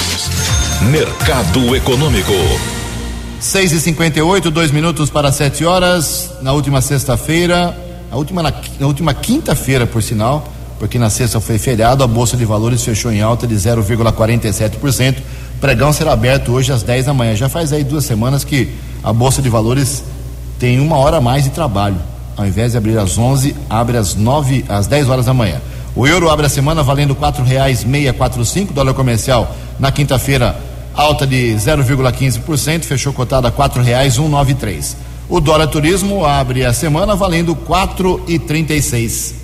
Mercado 0.89 1.75
Econômico. 1.75 2.72
6 3.43 3.73
e 3.73 3.79
58 3.81 4.49
dois 4.49 4.71
minutos 4.71 5.09
para 5.09 5.29
7 5.29 5.65
horas. 5.65 6.31
Na 6.41 6.53
última 6.53 6.79
sexta-feira, 6.79 7.77
na 8.09 8.15
última, 8.15 8.41
na, 8.41 8.53
na 8.79 8.87
última 8.87 9.13
quinta-feira, 9.13 9.85
por 9.85 10.01
sinal, 10.01 10.47
porque 10.79 10.97
na 10.97 11.09
sexta 11.09 11.41
foi 11.41 11.59
feriado, 11.59 12.05
a 12.05 12.07
Bolsa 12.07 12.37
de 12.37 12.45
Valores 12.45 12.81
fechou 12.85 13.11
em 13.11 13.21
alta 13.21 13.45
de 13.45 13.53
0,47%. 13.53 15.17
Pregão 15.59 15.91
será 15.91 16.13
aberto 16.13 16.53
hoje 16.53 16.71
às 16.71 16.83
10 16.83 17.07
da 17.07 17.13
manhã. 17.13 17.35
Já 17.35 17.49
faz 17.49 17.73
aí 17.73 17.83
duas 17.83 18.05
semanas 18.05 18.45
que 18.45 18.73
a 19.03 19.11
Bolsa 19.11 19.41
de 19.41 19.49
Valores 19.49 20.05
tem 20.57 20.79
uma 20.79 20.95
hora 20.95 21.17
a 21.17 21.21
mais 21.21 21.43
de 21.43 21.49
trabalho. 21.49 21.97
Ao 22.37 22.45
invés 22.45 22.71
de 22.71 22.77
abrir 22.77 22.97
às 22.97 23.17
11, 23.17 23.57
abre 23.69 23.97
às 23.97 24.15
9, 24.15 24.63
às 24.69 24.87
10 24.87 25.09
horas 25.09 25.25
da 25.25 25.33
manhã. 25.33 25.61
O 25.97 26.07
euro 26.07 26.29
abre 26.29 26.45
a 26.45 26.49
semana 26.49 26.81
valendo 26.81 27.15
e 27.69 28.45
cinco, 28.45 28.73
dólar 28.73 28.93
comercial 28.93 29.53
na 29.77 29.91
quinta-feira 29.91 30.55
alta 30.93 31.25
de 31.25 31.53
0,15%, 31.55 32.83
fechou 32.83 33.13
cotado 33.13 33.47
a 33.47 33.51
quatro 33.51 33.81
reais 33.81 34.17
um 34.17 34.29
nove 34.29 34.53
três. 34.53 34.95
O 35.29 35.39
dólar 35.39 35.67
turismo 35.67 36.25
abre 36.25 36.65
a 36.65 36.73
semana 36.73 37.15
valendo 37.15 37.55
quatro 37.55 38.23
e 38.27 38.37
trinta 38.37 38.73
e 38.73 38.81
seis. 38.81 39.35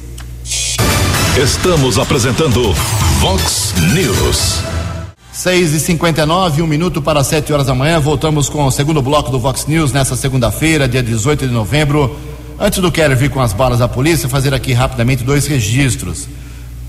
Estamos 1.41 1.97
apresentando 1.97 2.73
Vox 3.19 3.73
News. 3.93 4.61
6 5.31 5.71
e 5.71 5.79
59 5.79 6.61
um 6.61 6.67
minuto 6.67 7.01
para 7.01 7.23
7 7.23 7.53
horas 7.53 7.67
da 7.67 7.73
manhã. 7.73 7.97
Voltamos 7.97 8.49
com 8.49 8.65
o 8.65 8.71
segundo 8.71 9.01
bloco 9.01 9.31
do 9.31 9.39
Vox 9.39 9.65
News 9.67 9.93
nessa 9.93 10.17
segunda-feira, 10.17 10.85
dia 10.85 11.01
18 11.01 11.47
de 11.47 11.53
novembro. 11.53 12.13
Antes 12.59 12.79
do 12.79 12.91
Keller 12.91 13.15
vir 13.15 13.29
com 13.29 13.39
as 13.39 13.53
balas 13.53 13.79
da 13.79 13.87
polícia, 13.87 14.27
fazer 14.27 14.53
aqui 14.53 14.73
rapidamente 14.73 15.23
dois 15.23 15.47
registros. 15.47 16.27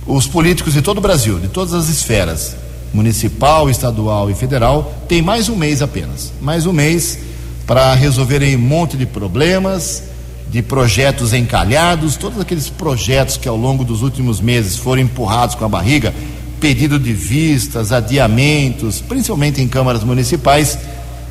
Os 0.04 0.26
políticos 0.26 0.72
de 0.72 0.82
todo 0.82 0.98
o 0.98 1.00
Brasil, 1.00 1.38
de 1.38 1.46
todas 1.46 1.72
as 1.72 1.88
esferas, 1.88 2.56
municipal, 2.92 3.70
estadual 3.70 4.30
e 4.30 4.34
federal, 4.34 4.94
tem 5.08 5.22
mais 5.22 5.48
um 5.48 5.56
mês 5.56 5.82
apenas. 5.82 6.32
Mais 6.40 6.66
um 6.66 6.72
mês 6.72 7.18
para 7.66 7.94
resolverem 7.94 8.56
um 8.56 8.60
monte 8.60 8.96
de 8.96 9.06
problemas, 9.06 10.02
de 10.50 10.60
projetos 10.62 11.32
encalhados, 11.32 12.16
todos 12.16 12.40
aqueles 12.40 12.68
projetos 12.68 13.36
que 13.36 13.48
ao 13.48 13.56
longo 13.56 13.84
dos 13.84 14.02
últimos 14.02 14.40
meses 14.40 14.76
foram 14.76 15.02
empurrados 15.02 15.54
com 15.54 15.64
a 15.64 15.68
barriga, 15.68 16.12
pedido 16.60 16.98
de 16.98 17.12
vistas, 17.12 17.92
adiamentos, 17.92 19.00
principalmente 19.00 19.60
em 19.62 19.68
câmaras 19.68 20.02
municipais, 20.02 20.76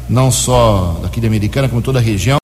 não 0.07 0.31
só 0.31 0.99
daqui 1.03 1.19
da 1.19 1.27
Americana, 1.27 1.67
como 1.67 1.81
toda 1.81 1.99
a 1.99 2.01
região. 2.01 2.37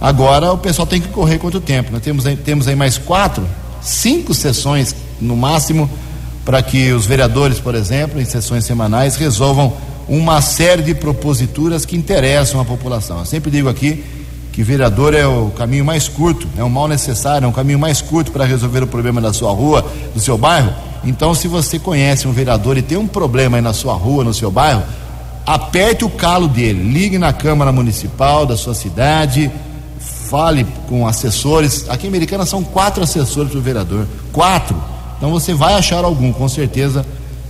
Agora 0.00 0.52
o 0.52 0.58
pessoal 0.58 0.86
tem 0.86 1.00
que 1.00 1.08
correr 1.08 1.38
quanto 1.38 1.60
tempo? 1.60 1.92
Nós 1.92 2.02
temos 2.02 2.26
aí, 2.26 2.36
temos 2.36 2.66
aí 2.66 2.74
mais 2.74 2.96
quatro, 2.96 3.46
cinco 3.82 4.32
sessões 4.32 4.94
no 5.20 5.36
máximo 5.36 5.88
para 6.46 6.62
que 6.62 6.92
os 6.92 7.06
vereadores, 7.06 7.58
por 7.58 7.74
exemplo, 7.74 8.20
em 8.20 8.24
sessões 8.24 8.64
semanais, 8.64 9.16
resolvam 9.16 9.72
uma 10.08 10.40
série 10.40 10.80
de 10.80 10.94
proposituras 10.94 11.84
que 11.84 11.96
interessam 11.96 12.60
a 12.60 12.64
população. 12.64 13.18
Eu 13.18 13.26
sempre 13.26 13.50
digo 13.50 13.68
aqui 13.68 14.04
que 14.52 14.62
vereador 14.62 15.12
é 15.12 15.26
o 15.26 15.50
caminho 15.50 15.84
mais 15.84 16.06
curto, 16.06 16.46
é 16.56 16.62
um 16.62 16.68
mal 16.68 16.86
necessário, 16.86 17.46
é 17.46 17.48
um 17.48 17.52
caminho 17.52 17.80
mais 17.80 18.00
curto 18.00 18.30
para 18.30 18.44
resolver 18.44 18.84
o 18.84 18.86
problema 18.86 19.20
da 19.20 19.32
sua 19.32 19.50
rua, 19.50 19.84
do 20.14 20.20
seu 20.20 20.38
bairro. 20.38 20.72
Então, 21.02 21.34
se 21.34 21.48
você 21.48 21.80
conhece 21.80 22.28
um 22.28 22.32
vereador 22.32 22.78
e 22.78 22.82
tem 22.82 22.96
um 22.96 23.08
problema 23.08 23.58
aí 23.58 23.62
na 23.62 23.72
sua 23.72 23.94
rua, 23.94 24.22
no 24.22 24.32
seu 24.32 24.50
bairro, 24.50 24.84
aperte 25.44 26.04
o 26.04 26.08
calo 26.08 26.46
dele, 26.46 26.80
ligue 26.80 27.18
na 27.18 27.32
Câmara 27.32 27.72
Municipal 27.72 28.46
da 28.46 28.56
sua 28.56 28.72
cidade, 28.72 29.50
fale 29.98 30.64
com 30.88 31.08
assessores. 31.08 31.90
Aqui 31.90 32.06
em 32.06 32.08
Americana 32.08 32.46
são 32.46 32.62
quatro 32.62 33.02
assessores 33.02 33.50
para 33.50 33.58
o 33.58 33.62
vereador. 33.62 34.06
Quatro 34.32 34.95
então 35.16 35.30
você 35.30 35.54
vai 35.54 35.74
achar 35.74 36.04
algum, 36.04 36.32
com 36.32 36.48
certeza, 36.48 37.04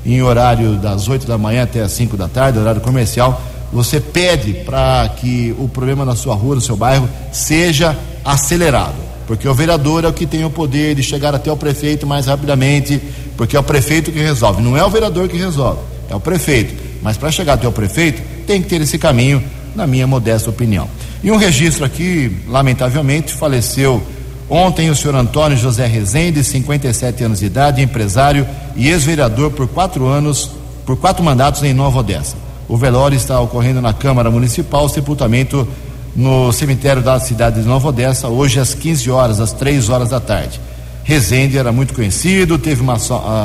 em 0.04 0.23
horário 0.23 0.76
das 0.76 1.08
8 1.08 1.26
da 1.26 1.37
manhã 1.37 1.64
até 1.64 1.82
as 1.82 1.92
5 1.92 2.16
da 2.16 2.28
tarde, 2.28 2.58
horário 2.58 2.80
comercial. 2.80 3.40
Você 3.73 4.00
pede 4.00 4.52
para 4.64 5.08
que 5.16 5.54
o 5.58 5.68
problema 5.68 6.04
na 6.04 6.14
sua 6.14 6.35
rua, 6.35 6.54
no 6.54 6.61
seu 6.61 6.76
bairro, 6.76 7.08
seja 7.32 7.96
acelerado. 8.25 8.94
Porque 9.26 9.49
o 9.49 9.54
vereador 9.54 10.04
é 10.04 10.08
o 10.08 10.12
que 10.12 10.25
tem 10.25 10.44
o 10.44 10.50
poder 10.50 10.94
de 10.94 11.02
chegar 11.02 11.35
até 11.35 11.50
o 11.50 11.56
prefeito 11.56 12.06
mais 12.06 12.26
rapidamente, 12.26 13.02
porque 13.37 13.56
é 13.56 13.61
o 13.61 13.62
prefeito 13.62 14.12
que 14.12 14.20
resolve. 14.20 14.62
Não 14.62 14.76
é 14.76 14.85
o 14.85 14.88
vereador 14.90 15.28
que 15.28 15.37
resolve, 15.37 15.80
é 16.08 16.14
o 16.14 16.20
prefeito. 16.20 16.75
Mas 17.02 17.16
para 17.16 17.32
chegar 17.32 17.54
até 17.54 17.66
o 17.66 17.73
prefeito, 17.73 18.23
tem 18.46 18.62
que 18.62 18.68
ter 18.68 18.80
esse 18.80 18.99
caminho, 18.99 19.42
na 19.75 19.87
minha 19.87 20.06
modesta 20.06 20.49
opinião. 20.49 20.88
E 21.23 21.30
um 21.30 21.37
registro 21.37 21.85
aqui, 21.85 22.37
lamentavelmente, 22.49 23.32
faleceu 23.32 24.00
Ontem, 24.48 24.90
o 24.90 24.94
senhor 24.94 25.16
Antônio 25.16 25.58
José 25.58 25.86
Rezende, 25.86 26.44
57 26.44 27.24
anos 27.24 27.40
de 27.40 27.46
idade, 27.46 27.82
empresário 27.82 28.46
e 28.76 28.88
ex-vereador 28.88 29.50
por 29.50 29.66
quatro 29.66 30.06
anos, 30.06 30.50
por 30.84 30.96
quatro 30.96 31.24
mandatos 31.24 31.62
em 31.64 31.74
Nova 31.74 31.98
Odessa. 31.98 32.36
O 32.68 32.76
velório 32.76 33.16
está 33.16 33.40
ocorrendo 33.40 33.80
na 33.80 33.92
Câmara 33.92 34.30
Municipal, 34.30 34.88
sepultamento 34.88 35.66
no 36.14 36.52
cemitério 36.52 37.02
da 37.02 37.18
cidade 37.18 37.60
de 37.60 37.66
Nova 37.66 37.88
Odessa, 37.88 38.28
hoje 38.28 38.60
às 38.60 38.72
15 38.72 39.10
horas, 39.10 39.40
às 39.40 39.52
3 39.52 39.88
horas 39.88 40.10
da 40.10 40.20
tarde. 40.20 40.60
Rezende 41.02 41.58
era 41.58 41.72
muito 41.72 41.92
conhecido, 41.92 42.58
teve 42.58 42.82
uma 42.82 42.96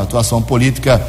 atuação 0.02 0.42
política 0.42 1.02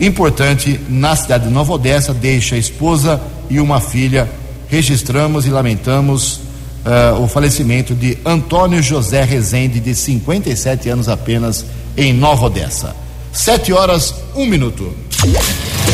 importante 0.00 0.80
na 0.88 1.14
cidade 1.14 1.44
de 1.44 1.50
Nova 1.50 1.74
Odessa, 1.74 2.12
deixa 2.12 2.54
a 2.54 2.58
esposa 2.58 3.20
e 3.48 3.60
uma 3.60 3.80
filha. 3.80 4.28
Registramos 4.68 5.46
e 5.46 5.50
lamentamos 5.50 6.40
uh, 6.84 7.22
o 7.22 7.28
falecimento 7.28 7.94
de 7.94 8.18
Antônio 8.24 8.82
José 8.82 9.22
Rezende, 9.22 9.80
de 9.80 9.94
57 9.94 10.88
anos 10.88 11.08
apenas, 11.08 11.64
em 11.96 12.12
Nova 12.12 12.46
Odessa. 12.46 12.94
Sete 13.32 13.72
horas, 13.72 14.14
um 14.34 14.46
minuto. 14.46 14.94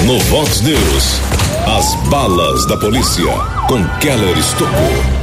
No 0.04 0.18
Vox 0.24 0.60
News, 0.60 1.20
as 1.66 1.94
balas 2.08 2.66
da 2.66 2.76
polícia 2.76 3.32
com 3.68 3.84
Keller 3.98 4.36
Estocou. 4.36 5.20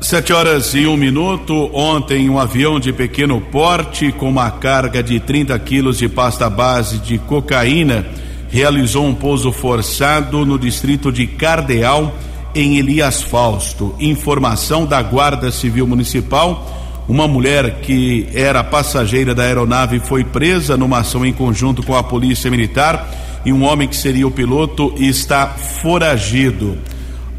Sete 0.00 0.32
horas 0.32 0.74
e 0.74 0.86
um 0.86 0.96
minuto. 0.96 1.70
Ontem, 1.72 2.28
um 2.28 2.38
avião 2.38 2.78
de 2.78 2.92
pequeno 2.92 3.40
porte 3.40 4.12
com 4.12 4.28
uma 4.28 4.50
carga 4.50 5.02
de 5.02 5.18
30 5.20 5.58
quilos 5.60 5.98
de 5.98 6.08
pasta 6.08 6.50
base 6.50 6.98
de 6.98 7.18
cocaína 7.18 8.06
realizou 8.52 9.06
um 9.06 9.14
pouso 9.14 9.50
forçado 9.50 10.44
no 10.44 10.58
distrito 10.58 11.10
de 11.10 11.26
Cardeal, 11.26 12.14
em 12.54 12.78
Elias 12.78 13.22
Fausto. 13.22 13.94
Informação 13.98 14.86
da 14.86 15.00
Guarda 15.02 15.50
Civil 15.50 15.86
Municipal. 15.86 16.80
Uma 17.08 17.26
mulher 17.26 17.80
que 17.80 18.28
era 18.32 18.62
passageira 18.62 19.34
da 19.34 19.42
aeronave 19.42 20.00
foi 20.00 20.24
presa 20.24 20.76
numa 20.76 20.98
ação 20.98 21.26
em 21.26 21.32
conjunto 21.32 21.82
com 21.82 21.96
a 21.96 22.02
Polícia 22.02 22.50
Militar 22.50 23.10
e 23.44 23.52
um 23.52 23.64
homem 23.64 23.88
que 23.88 23.96
seria 23.96 24.26
o 24.26 24.30
piloto 24.30 24.94
está 24.96 25.48
foragido. 25.48 26.78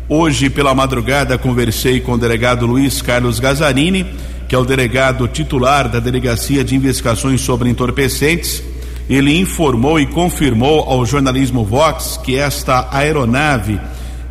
Hoje, 0.10 0.50
pela 0.50 0.76
madrugada, 0.76 1.38
conversei 1.38 2.02
com 2.02 2.14
o 2.14 2.18
delegado 2.18 2.66
Luiz 2.66 3.02
Carlos 3.02 3.40
Gazarini, 3.40 4.06
que 4.50 4.56
é 4.56 4.58
o 4.58 4.66
delegado 4.66 5.28
titular 5.30 5.88
da 5.88 6.00
Delegacia 6.00 6.64
de 6.64 6.76
Investigações 6.76 7.40
sobre 7.40 7.70
Entorpecentes. 7.70 8.62
Ele 9.10 9.40
informou 9.40 10.00
e 10.00 10.06
confirmou 10.06 10.82
ao 10.82 11.06
jornalismo 11.06 11.64
Vox 11.64 12.20
que 12.24 12.38
esta 12.38 12.90
aeronave 12.92 13.80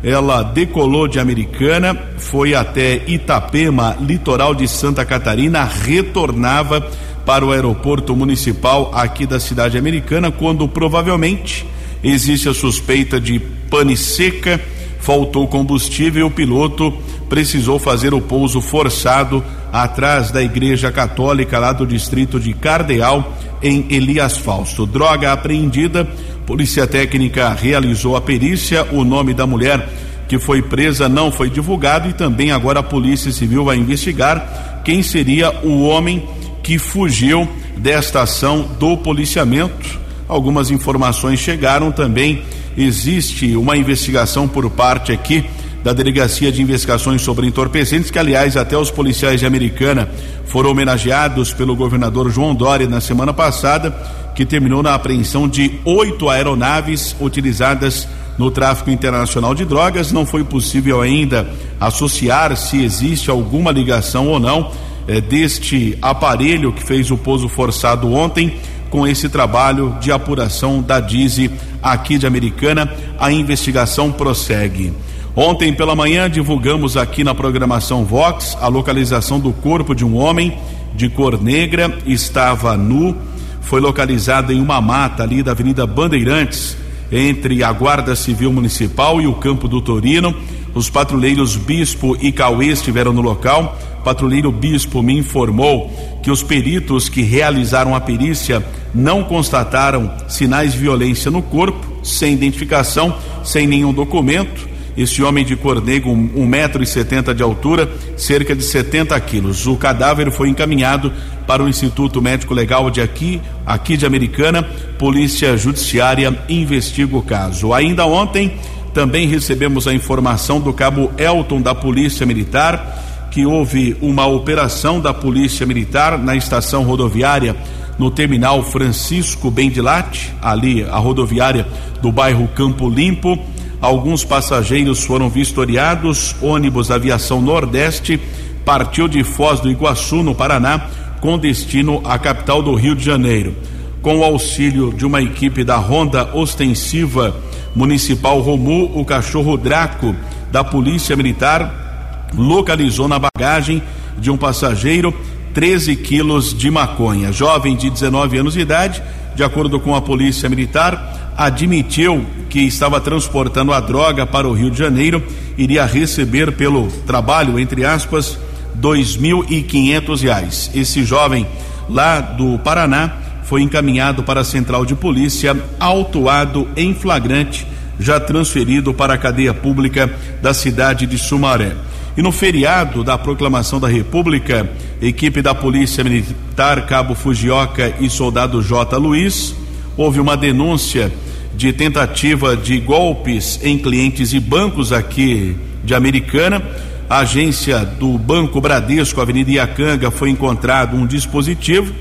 ela 0.03 0.43
decolou 0.43 1.07
de 1.07 1.17
Americana, 1.17 1.97
foi 2.17 2.53
até 2.53 3.01
Itapema, 3.07 3.95
litoral 4.01 4.53
de 4.53 4.67
Santa 4.67 5.05
Catarina, 5.05 5.63
retornava 5.63 6.81
para 7.25 7.45
o 7.45 7.51
aeroporto 7.51 8.13
municipal 8.13 8.91
aqui 8.93 9.25
da 9.25 9.39
cidade 9.39 9.77
americana, 9.77 10.29
quando 10.29 10.67
provavelmente 10.67 11.65
existe 12.03 12.49
a 12.49 12.53
suspeita 12.53 13.19
de 13.19 13.39
pane 13.69 13.95
seca, 13.95 14.59
faltou 14.99 15.47
combustível 15.47 16.21
e 16.21 16.29
o 16.29 16.31
piloto 16.31 16.93
precisou 17.29 17.79
fazer 17.79 18.13
o 18.13 18.21
pouso 18.21 18.61
forçado 18.61 19.41
atrás 19.71 20.31
da 20.31 20.43
Igreja 20.43 20.91
Católica 20.91 21.57
lá 21.57 21.71
do 21.71 21.87
distrito 21.87 22.39
de 22.39 22.53
Cardeal, 22.53 23.33
em 23.61 23.85
Elias 23.89 24.37
Fausto. 24.37 24.85
Droga 24.85 25.31
apreendida 25.31 26.07
Polícia 26.45 26.85
Técnica 26.85 27.49
realizou 27.53 28.15
a 28.15 28.21
perícia. 28.21 28.85
O 28.91 29.03
nome 29.03 29.33
da 29.33 29.47
mulher 29.47 29.87
que 30.27 30.37
foi 30.39 30.61
presa 30.61 31.07
não 31.07 31.31
foi 31.31 31.49
divulgado 31.49 32.09
e 32.09 32.13
também 32.13 32.51
agora 32.51 32.79
a 32.79 32.83
Polícia 32.83 33.31
Civil 33.31 33.65
vai 33.65 33.77
investigar 33.77 34.81
quem 34.83 35.01
seria 35.01 35.51
o 35.63 35.83
homem 35.83 36.27
que 36.61 36.77
fugiu 36.77 37.47
desta 37.77 38.21
ação 38.21 38.67
do 38.79 38.97
policiamento. 38.97 39.99
Algumas 40.27 40.71
informações 40.71 41.39
chegaram 41.39 41.91
também. 41.91 42.41
Existe 42.75 43.55
uma 43.55 43.77
investigação 43.77 44.47
por 44.47 44.69
parte 44.69 45.11
aqui 45.11 45.45
da 45.83 45.91
Delegacia 45.91 46.51
de 46.51 46.61
Investigações 46.61 47.21
sobre 47.21 47.45
Entorpecentes, 47.45 48.09
que, 48.09 48.17
aliás, 48.17 48.55
até 48.55 48.77
os 48.77 48.89
policiais 48.89 49.39
de 49.39 49.45
Americana 49.45 50.09
foram 50.45 50.71
homenageados 50.71 51.53
pelo 51.53 51.75
governador 51.75 52.31
João 52.31 52.55
Dória 52.55 52.87
na 52.87 53.01
semana 53.01 53.33
passada, 53.33 53.91
que 54.33 54.45
terminou 54.45 54.81
na 54.81 54.93
apreensão 54.93 55.47
de 55.47 55.79
oito 55.83 56.29
aeronaves 56.29 57.15
utilizadas 57.19 58.07
no 58.37 58.49
tráfico 58.49 58.89
internacional 58.89 59.53
de 59.53 59.65
drogas. 59.65 60.11
Não 60.11 60.25
foi 60.25 60.43
possível 60.43 61.01
ainda 61.01 61.47
associar 61.79 62.55
se 62.55 62.81
existe 62.81 63.29
alguma 63.29 63.71
ligação 63.71 64.27
ou 64.27 64.39
não 64.39 64.71
eh, 65.07 65.19
deste 65.19 65.97
aparelho 66.01 66.71
que 66.71 66.83
fez 66.83 67.11
o 67.11 67.17
pouso 67.17 67.49
forçado 67.49 68.11
ontem 68.11 68.55
com 68.89 69.07
esse 69.07 69.27
trabalho 69.27 69.97
de 69.99 70.11
apuração 70.11 70.81
da 70.81 70.99
DIZI 70.99 71.51
aqui 71.81 72.17
de 72.17 72.25
Americana. 72.25 72.91
A 73.19 73.31
investigação 73.31 74.11
prossegue. 74.11 74.93
Ontem 75.35 75.73
pela 75.73 75.95
manhã 75.95 76.29
divulgamos 76.29 76.95
aqui 76.95 77.23
na 77.23 77.33
programação 77.33 78.05
Vox 78.05 78.55
a 78.61 78.67
localização 78.67 79.39
do 79.39 79.51
corpo 79.51 79.95
de 79.95 80.05
um 80.05 80.15
homem 80.15 80.55
de 80.93 81.09
cor 81.09 81.41
negra, 81.41 81.97
estava 82.05 82.77
nu, 82.77 83.17
foi 83.59 83.81
localizado 83.81 84.53
em 84.53 84.61
uma 84.61 84.79
mata 84.79 85.23
ali 85.23 85.41
da 85.41 85.49
Avenida 85.49 85.87
Bandeirantes, 85.87 86.77
entre 87.11 87.63
a 87.63 87.71
Guarda 87.71 88.15
Civil 88.15 88.53
Municipal 88.53 89.19
e 89.19 89.25
o 89.25 89.33
Campo 89.33 89.67
do 89.67 89.81
Torino. 89.81 90.35
Os 90.75 90.87
patrulheiros 90.87 91.55
Bispo 91.55 92.15
e 92.21 92.31
Cauê 92.31 92.67
estiveram 92.67 93.11
no 93.11 93.21
local. 93.21 93.75
Patrulheiro 94.03 94.51
Bispo 94.51 95.01
me 95.01 95.17
informou 95.17 95.91
que 96.21 96.29
os 96.29 96.43
peritos 96.43 97.09
que 97.09 97.23
realizaram 97.23 97.95
a 97.95 97.99
perícia 97.99 98.63
não 98.93 99.23
constataram 99.23 100.13
sinais 100.27 100.73
de 100.73 100.77
violência 100.77 101.31
no 101.31 101.41
corpo, 101.41 102.03
sem 102.03 102.33
identificação, 102.33 103.15
sem 103.43 103.65
nenhum 103.65 103.91
documento 103.91 104.72
esse 104.95 105.23
homem 105.23 105.43
de 105.43 105.55
cor 105.55 105.81
negra, 105.83 106.11
metro 106.13 106.83
e 106.83 106.87
setenta 106.87 107.33
de 107.33 107.41
altura, 107.41 107.89
cerca 108.15 108.55
de 108.55 108.63
70 108.63 109.19
quilos. 109.21 109.65
O 109.65 109.75
cadáver 109.75 110.31
foi 110.31 110.49
encaminhado 110.49 111.11
para 111.47 111.63
o 111.63 111.69
Instituto 111.69 112.21
Médico 112.21 112.53
Legal 112.53 112.89
de 112.89 113.01
aqui, 113.01 113.41
aqui 113.65 113.97
de 113.97 114.05
Americana. 114.05 114.63
Polícia 114.97 115.55
Judiciária 115.57 116.37
investiga 116.47 117.17
o 117.17 117.21
caso. 117.21 117.73
Ainda 117.73 118.05
ontem 118.05 118.53
também 118.93 119.27
recebemos 119.27 119.87
a 119.87 119.93
informação 119.93 120.61
do 120.61 120.71
cabo 120.71 121.11
Elton 121.17 121.61
da 121.61 121.73
Polícia 121.73 122.25
Militar 122.25 123.11
que 123.33 123.47
houve 123.47 123.97
uma 123.99 124.27
operação 124.27 124.99
da 124.99 125.11
Polícia 125.11 125.65
Militar 125.65 126.19
na 126.19 126.35
estação 126.35 126.83
rodoviária 126.83 127.55
no 127.97 128.11
terminal 128.11 128.61
Francisco 128.61 129.49
Bendilate, 129.49 130.31
ali 130.39 130.83
a 130.83 130.97
rodoviária 130.97 131.65
do 131.99 132.11
bairro 132.11 132.47
Campo 132.49 132.87
Limpo. 132.87 133.39
Alguns 133.83 134.23
passageiros 134.23 135.03
foram 135.03 135.29
vistoriados. 135.29 136.33
Ônibus 136.41 136.89
Aviação 136.89 137.41
Nordeste 137.41 138.17
partiu 138.63 139.09
de 139.09 139.25
Foz 139.25 139.59
do 139.59 139.69
Iguaçu, 139.69 140.23
no 140.23 140.33
Paraná, 140.33 140.87
com 141.19 141.37
destino 141.37 142.01
à 142.05 142.17
capital 142.17 142.63
do 142.63 142.73
Rio 142.75 142.95
de 142.95 143.03
Janeiro. 143.03 143.53
Com 144.01 144.19
o 144.19 144.23
auxílio 144.23 144.93
de 144.93 145.05
uma 145.05 145.21
equipe 145.21 145.65
da 145.65 145.75
Ronda 145.75 146.29
Ostensiva 146.33 147.35
Municipal 147.75 148.39
Romu, 148.39 148.89
o 148.97 149.03
cachorro 149.03 149.57
Draco 149.57 150.15
da 150.49 150.63
Polícia 150.63 151.17
Militar 151.17 152.29
localizou 152.33 153.09
na 153.09 153.19
bagagem 153.19 153.83
de 154.17 154.31
um 154.31 154.37
passageiro 154.37 155.13
13 155.53 155.97
quilos 155.97 156.57
de 156.57 156.71
maconha. 156.71 157.33
Jovem 157.33 157.75
de 157.75 157.89
19 157.89 158.37
anos 158.37 158.53
de 158.53 158.61
idade, 158.61 159.03
de 159.35 159.43
acordo 159.43 159.77
com 159.77 159.93
a 159.93 160.01
Polícia 160.01 160.47
Militar, 160.47 161.22
admitiu 161.37 162.25
que 162.49 162.59
estava 162.59 162.99
transportando 163.01 163.73
a 163.73 163.79
droga 163.79 164.25
para 164.25 164.47
o 164.47 164.53
Rio 164.53 164.69
de 164.69 164.77
Janeiro, 164.77 165.23
iria 165.57 165.85
receber 165.85 166.51
pelo 166.51 166.87
trabalho, 167.05 167.59
entre 167.59 167.85
aspas, 167.85 168.37
dois 168.75 169.15
mil 169.15 169.45
e 169.49 169.61
quinhentos 169.61 170.21
reais. 170.21 170.69
Esse 170.73 171.03
jovem 171.03 171.45
lá 171.89 172.19
do 172.21 172.57
Paraná 172.59 173.11
foi 173.43 173.61
encaminhado 173.61 174.23
para 174.23 174.41
a 174.41 174.45
central 174.45 174.85
de 174.85 174.95
polícia, 174.95 175.55
autuado 175.79 176.67
em 176.75 176.93
flagrante, 176.93 177.67
já 177.99 178.19
transferido 178.19 178.93
para 178.93 179.13
a 179.13 179.17
cadeia 179.17 179.53
pública 179.53 180.11
da 180.41 180.53
cidade 180.53 181.05
de 181.05 181.17
Sumaré. 181.17 181.75
E 182.15 182.21
no 182.21 182.31
feriado 182.31 183.03
da 183.03 183.17
proclamação 183.17 183.79
da 183.79 183.87
República, 183.87 184.69
equipe 185.01 185.41
da 185.41 185.53
Polícia 185.53 186.03
Militar, 186.03 186.85
Cabo 186.85 187.15
Fujioka 187.15 187.93
e 187.99 188.09
soldado 188.09 188.61
J. 188.61 188.97
Luiz, 188.97 189.55
houve 189.97 190.19
uma 190.19 190.35
denúncia 190.35 191.11
de 191.55 191.71
tentativa 191.71 192.57
de 192.57 192.79
golpes 192.79 193.59
em 193.63 193.77
clientes 193.77 194.33
e 194.33 194.39
bancos 194.39 194.91
aqui 194.91 195.55
de 195.83 195.93
Americana. 195.93 196.61
A 197.09 197.19
agência 197.19 197.79
do 197.79 198.17
Banco 198.17 198.59
Bradesco, 198.59 199.21
Avenida 199.21 199.51
Iacanga, 199.51 200.09
foi 200.09 200.29
encontrado 200.29 200.95
um 200.95 201.05
dispositivo 201.05 201.93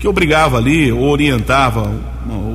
que 0.00 0.08
obrigava 0.08 0.56
ali, 0.58 0.90
orientava 0.90 1.92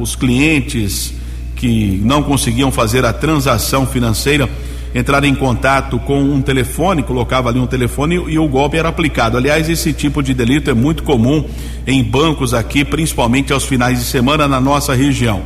os 0.02 0.16
clientes 0.16 1.14
que 1.56 2.02
não 2.04 2.24
conseguiam 2.24 2.72
fazer 2.72 3.06
a 3.06 3.14
transação 3.14 3.86
financeira 3.86 4.50
entrar 4.94 5.24
em 5.24 5.34
contato 5.34 5.98
com 6.00 6.22
um 6.22 6.42
telefone, 6.42 7.02
colocava 7.02 7.50
ali 7.50 7.60
um 7.60 7.66
telefone 7.66 8.16
e, 8.28 8.38
o 8.38 8.48
golpe 8.48 8.78
era 8.78 8.90
aplicado. 8.90 9.38
Aliás, 9.38 9.68
esse 9.70 9.92
tipo 9.92 10.22
de 10.22 10.34
delito 10.34 10.70
é 10.70 10.74
muito 10.74 11.04
comum 11.04 11.46
em 11.88 12.04
bancos 12.04 12.54
aqui, 12.54 12.86
principalmente 12.86 13.52
aos 13.52 13.66
finais 13.66 14.00
de 14.00 14.06
semana 14.06 14.48
na 14.48 14.62
nossa 14.62 14.94
região. 14.94 15.42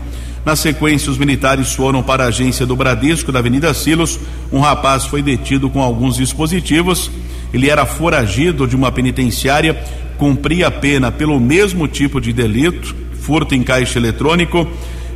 Na 0.45 0.55
sequência, 0.55 1.11
os 1.11 1.17
militares 1.17 1.73
foram 1.73 2.01
para 2.01 2.23
a 2.23 2.27
agência 2.27 2.65
do 2.65 2.75
Bradesco, 2.75 3.31
da 3.31 3.39
Avenida 3.39 3.73
Silos. 3.73 4.19
Um 4.51 4.59
rapaz 4.59 5.05
foi 5.05 5.21
detido 5.21 5.69
com 5.69 5.81
alguns 5.81 6.15
dispositivos. 6.15 7.11
Ele 7.53 7.69
era 7.69 7.85
foragido 7.85 8.67
de 8.67 8.75
uma 8.75 8.91
penitenciária, 8.91 9.77
cumpria 10.17 10.67
a 10.67 10.71
pena 10.71 11.11
pelo 11.11 11.39
mesmo 11.39 11.87
tipo 11.87 12.21
de 12.21 12.31
delito, 12.31 12.95
furto 13.19 13.55
em 13.55 13.63
caixa 13.63 13.99
eletrônico. 13.99 14.67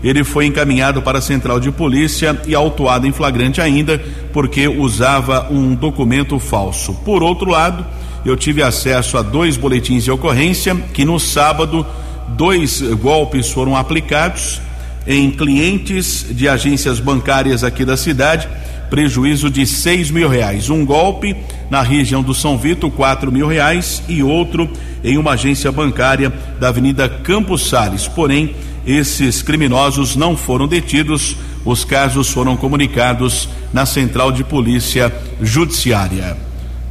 Ele 0.04 0.24
foi 0.24 0.46
encaminhado 0.48 1.02
para 1.02 1.20
a 1.20 1.22
central 1.22 1.60
de 1.60 1.72
polícia 1.72 2.40
e 2.48 2.56
autuado 2.56 3.06
em 3.06 3.12
flagrante 3.12 3.62
ainda, 3.62 4.02
porque 4.34 4.68
usava 4.68 5.48
um 5.52 5.76
documento 5.76 6.40
falso. 6.40 6.94
Por 7.06 7.22
outro 7.22 7.52
lado, 7.52 7.86
eu 8.26 8.36
tive 8.36 8.64
acesso 8.64 9.18
a 9.18 9.22
dois 9.22 9.58
boletins 9.58 10.04
de 10.04 10.12
ocorrência 10.12 10.76
que 10.94 11.06
no 11.06 11.20
sábado 11.20 11.86
dois 12.30 12.82
golpes 12.82 13.52
foram 13.52 13.76
aplicados 13.76 14.62
em 15.06 15.32
clientes 15.32 16.26
de 16.30 16.48
agências 16.48 17.00
bancárias 17.00 17.64
aqui 17.64 17.84
da 17.84 17.98
cidade, 17.98 18.48
prejuízo 18.90 19.50
de 19.50 19.66
seis 19.66 20.12
mil 20.12 20.30
reais. 20.30 20.70
Um 20.70 20.86
golpe 20.86 21.36
na 21.70 21.82
região 21.82 22.22
do 22.22 22.34
São 22.34 22.58
Vito, 22.58 22.90
quatro 22.92 23.32
mil 23.32 23.48
reais, 23.48 24.04
e 24.08 24.22
outro 24.22 24.70
em 25.04 25.18
uma 25.18 25.32
agência 25.32 25.72
bancária 25.72 26.32
da 26.60 26.68
Avenida 26.68 27.10
Campos 27.10 27.68
Sales. 27.68 28.08
Porém, 28.08 28.54
esses 28.86 29.42
criminosos 29.42 30.16
não 30.16 30.36
foram 30.36 30.68
detidos. 30.68 31.36
Os 31.64 31.84
casos 31.84 32.30
foram 32.30 32.58
comunicados 32.58 33.48
na 33.72 33.86
Central 33.86 34.32
de 34.32 34.44
Polícia 34.44 35.14
Judiciária. 35.42 36.36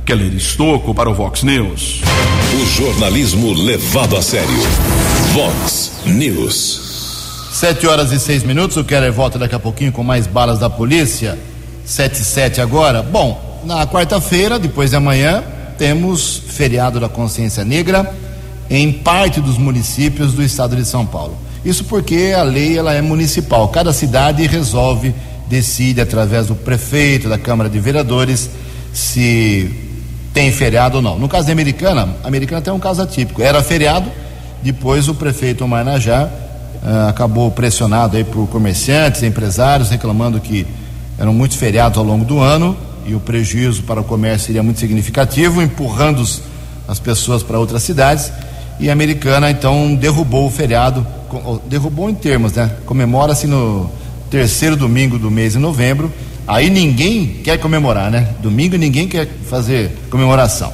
Keller 0.05 0.35
Estocco 0.35 0.95
para 0.95 1.11
o 1.11 1.15
Vox 1.15 1.43
News. 1.43 2.01
O 2.55 2.67
jornalismo 2.67 3.53
levado 3.53 4.17
a 4.17 4.23
sério. 4.23 4.49
Vox 5.33 5.93
News. 6.07 7.49
Sete 7.53 7.87
horas 7.87 8.13
e 8.13 8.19
seis 8.19 8.43
minutos. 8.43 8.77
O 8.77 8.85
Keller 8.85 9.13
volta 9.13 9.39
daqui 9.39 9.55
a 9.55 9.59
pouquinho 9.59 9.93
com 9.93 10.03
mais 10.03 10.27
balas 10.27 10.59
da 10.59 10.71
polícia. 10.71 11.39
Sete 11.85 12.23
e 12.23 12.25
sete 12.25 12.61
agora. 12.61 13.03
Bom, 13.03 13.63
na 13.65 13.87
quarta-feira, 13.87 14.59
depois 14.59 14.91
de 14.91 14.97
amanhã, 14.97 15.43
temos 15.77 16.43
feriado 16.49 17.01
da 17.01 17.09
consciência 17.09 17.65
negra 17.65 18.15
em 18.69 18.93
parte 18.93 19.41
dos 19.41 19.59
municípios 19.59 20.33
do 20.33 20.43
estado 20.43 20.77
de 20.77 20.85
São 20.85 21.05
Paulo. 21.05 21.37
Isso 21.65 21.85
porque 21.85 22.35
a 22.37 22.43
lei 22.43 22.79
ela 22.79 22.95
é 22.95 23.03
municipal. 23.03 23.69
Cada 23.69 23.93
cidade 23.93 24.47
resolve, 24.47 25.15
decide 25.49 26.01
através 26.01 26.47
do 26.47 26.55
prefeito, 26.55 27.29
da 27.29 27.39
Câmara 27.39 27.69
de 27.69 27.79
Vereadores, 27.79 28.51
se 28.93 29.71
tem 30.33 30.51
feriado 30.53 30.97
ou 30.97 31.03
não. 31.03 31.19
No 31.19 31.29
caso 31.29 31.47
da 31.47 31.53
Americana, 31.53 32.09
a 32.23 32.29
Americana 32.29 32.63
tem 32.63 32.73
um 32.73 32.79
caso 32.79 33.03
atípico. 33.03 33.43
Era 33.43 33.63
feriado, 33.63 34.11
depois 34.63 35.09
o 35.09 35.15
prefeito 35.15 35.67
Marnajá 35.67 36.29
uh, 36.83 37.09
acabou 37.09 37.51
pressionado 37.51 38.17
aí 38.17 38.25
por 38.25 38.47
comerciantes, 38.49 39.23
empresários, 39.23 39.91
reclamando 39.91 40.41
que 40.41 40.67
eram 41.19 41.35
muitos 41.35 41.57
feriados 41.57 41.99
ao 41.99 42.05
longo 42.05 42.25
do 42.25 42.41
ano 42.41 42.77
e 43.07 43.15
o 43.15 43.21
prejuízo 43.21 43.83
para 43.83 44.01
o 44.01 44.05
comércio 44.05 44.47
seria 44.47 44.63
muito 44.63 44.81
significativo, 44.81 45.61
empurrando 45.61 46.25
as 46.87 46.99
pessoas 46.99 47.43
para 47.43 47.59
outras 47.59 47.83
cidades. 47.83 48.33
E 48.81 48.91
Americana 48.91 49.51
então 49.51 49.95
derrubou 49.95 50.47
o 50.47 50.51
feriado, 50.51 51.07
derrubou 51.67 52.11
em 52.11 52.15
termos, 52.15 52.55
né? 52.55 52.71
Comemora-se 52.87 53.47
no 53.47 53.91
terceiro 54.31 54.77
domingo 54.77 55.19
do 55.19 55.31
mês 55.31 55.53
de 55.53 55.59
novembro 55.59 56.11
Aí 56.51 56.69
ninguém 56.69 57.39
quer 57.45 57.59
comemorar, 57.59 58.11
né? 58.11 58.31
Domingo 58.41 58.77
ninguém 58.77 59.07
quer 59.07 59.29
fazer 59.49 59.97
comemoração. 60.11 60.73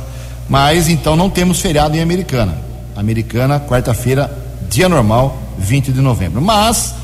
Mas 0.48 0.88
então 0.88 1.14
não 1.14 1.28
temos 1.28 1.60
feriado 1.60 1.94
em 1.94 2.00
Americana. 2.00 2.56
Americana, 2.96 3.60
quarta-feira, 3.60 4.34
dia 4.70 4.88
normal, 4.88 5.38
20 5.58 5.92
de 5.92 6.00
novembro. 6.00 6.40
Mas 6.40 6.94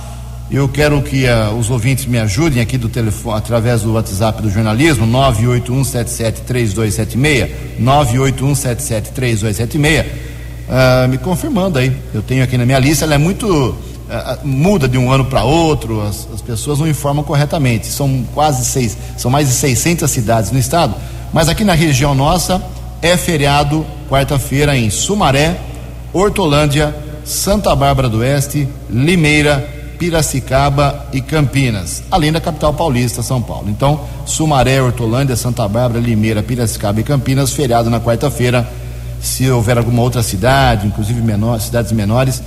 eu 0.50 0.66
quero 0.70 1.02
que 1.02 1.26
uh, 1.26 1.54
os 1.54 1.68
ouvintes 1.68 2.06
me 2.06 2.18
ajudem 2.18 2.62
aqui 2.62 2.78
do 2.78 2.88
telefone, 2.88 3.36
através 3.36 3.82
do 3.82 3.92
WhatsApp 3.92 4.40
do 4.40 4.48
jornalismo, 4.48 5.06
981773276, 5.06 7.50
981773276, 7.78 10.04
uh, 10.72 11.08
me 11.08 11.18
confirmando 11.18 11.78
aí. 11.78 11.94
Eu 12.14 12.22
tenho 12.22 12.42
aqui 12.42 12.56
na 12.56 12.64
minha 12.64 12.78
lista, 12.78 13.04
ela 13.04 13.14
é 13.14 13.18
muito 13.18 13.76
muda 14.42 14.86
de 14.86 14.98
um 14.98 15.10
ano 15.10 15.24
para 15.24 15.42
outro, 15.42 16.02
as, 16.02 16.28
as, 16.34 16.42
pessoas 16.42 16.78
não 16.78 16.86
informam 16.86 17.24
corretamente. 17.24 17.86
São 17.86 18.24
quase 18.34 18.64
seis, 18.64 18.96
são 19.16 19.30
mais 19.30 19.48
de 19.48 19.54
600 19.54 20.10
cidades 20.10 20.50
no 20.50 20.58
estado, 20.58 20.94
mas 21.32 21.48
aqui 21.48 21.64
na 21.64 21.74
região 21.74 22.14
nossa 22.14 22.62
é 23.00 23.16
feriado 23.16 23.86
quarta-feira 24.08 24.76
em 24.76 24.90
Sumaré, 24.90 25.56
Hortolândia, 26.12 26.94
Santa 27.24 27.74
Bárbara 27.74 28.08
do 28.08 28.18
Oeste, 28.18 28.68
Limeira, 28.90 29.66
Piracicaba 29.98 31.06
e 31.12 31.20
Campinas, 31.20 32.02
além 32.10 32.32
da 32.32 32.40
capital 32.40 32.74
paulista, 32.74 33.22
São 33.22 33.40
Paulo. 33.40 33.70
Então, 33.70 34.00
Sumaré, 34.26 34.82
Hortolândia, 34.82 35.36
Santa 35.36 35.66
Bárbara, 35.68 36.00
Limeira, 36.00 36.42
Piracicaba 36.42 37.00
e 37.00 37.04
Campinas, 37.04 37.52
feriado 37.52 37.88
na 37.88 38.00
quarta-feira. 38.00 38.68
Se 39.22 39.48
houver 39.48 39.78
alguma 39.78 40.02
outra 40.02 40.22
cidade, 40.22 40.86
inclusive 40.86 41.20
menor, 41.22 41.60
cidades 41.60 41.92
menores, 41.92 42.42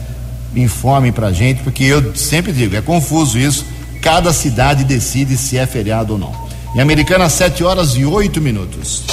informem 0.55 1.11
para 1.11 1.27
a 1.27 1.31
gente, 1.31 1.63
porque 1.63 1.85
eu 1.85 2.13
sempre 2.15 2.51
digo, 2.51 2.75
é 2.75 2.81
confuso 2.81 3.39
isso. 3.39 3.65
Cada 4.01 4.31
cidade 4.33 4.83
decide 4.83 5.37
se 5.37 5.57
é 5.57 5.65
feriado 5.65 6.13
ou 6.13 6.19
não. 6.19 6.45
Em 6.75 6.81
Americana, 6.81 7.29
7 7.29 7.63
horas 7.63 7.91
e 7.95 8.05
8 8.05 8.41
minutos. 8.41 9.03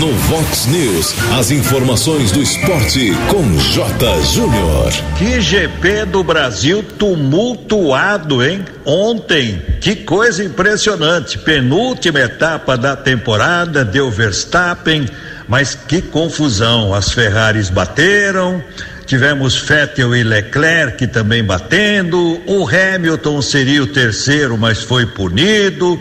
No 0.00 0.12
Vox 0.12 0.66
News, 0.66 1.14
as 1.38 1.50
informações 1.50 2.32
do 2.32 2.42
esporte 2.42 3.12
com 3.28 3.56
J. 3.58 4.22
Júnior. 4.22 4.92
Que 5.16 5.40
GP 5.40 6.06
do 6.06 6.24
Brasil 6.24 6.82
tumultuado, 6.82 8.42
hein? 8.42 8.64
Ontem, 8.84 9.62
que 9.80 9.94
coisa 9.94 10.42
impressionante. 10.42 11.38
Penúltima 11.38 12.18
etapa 12.18 12.76
da 12.76 12.96
temporada, 12.96 13.84
deu 13.84 14.10
Verstappen, 14.10 15.06
mas 15.48 15.74
que 15.74 16.02
confusão. 16.02 16.94
As 16.94 17.12
Ferraris 17.12 17.70
bateram, 17.70 18.62
Tivemos 19.06 19.56
Vettel 19.56 20.16
e 20.16 20.22
Leclerc 20.22 21.06
também 21.08 21.44
batendo. 21.44 22.40
O 22.46 22.66
Hamilton 22.66 23.42
seria 23.42 23.82
o 23.82 23.86
terceiro, 23.86 24.56
mas 24.56 24.82
foi 24.82 25.04
punido. 25.04 26.00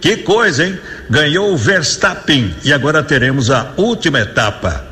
Que 0.00 0.16
coisa, 0.18 0.64
hein? 0.64 0.78
Ganhou 1.10 1.52
o 1.52 1.56
Verstappen 1.56 2.54
e 2.64 2.72
agora 2.72 3.02
teremos 3.02 3.50
a 3.50 3.72
última 3.76 4.20
etapa. 4.20 4.86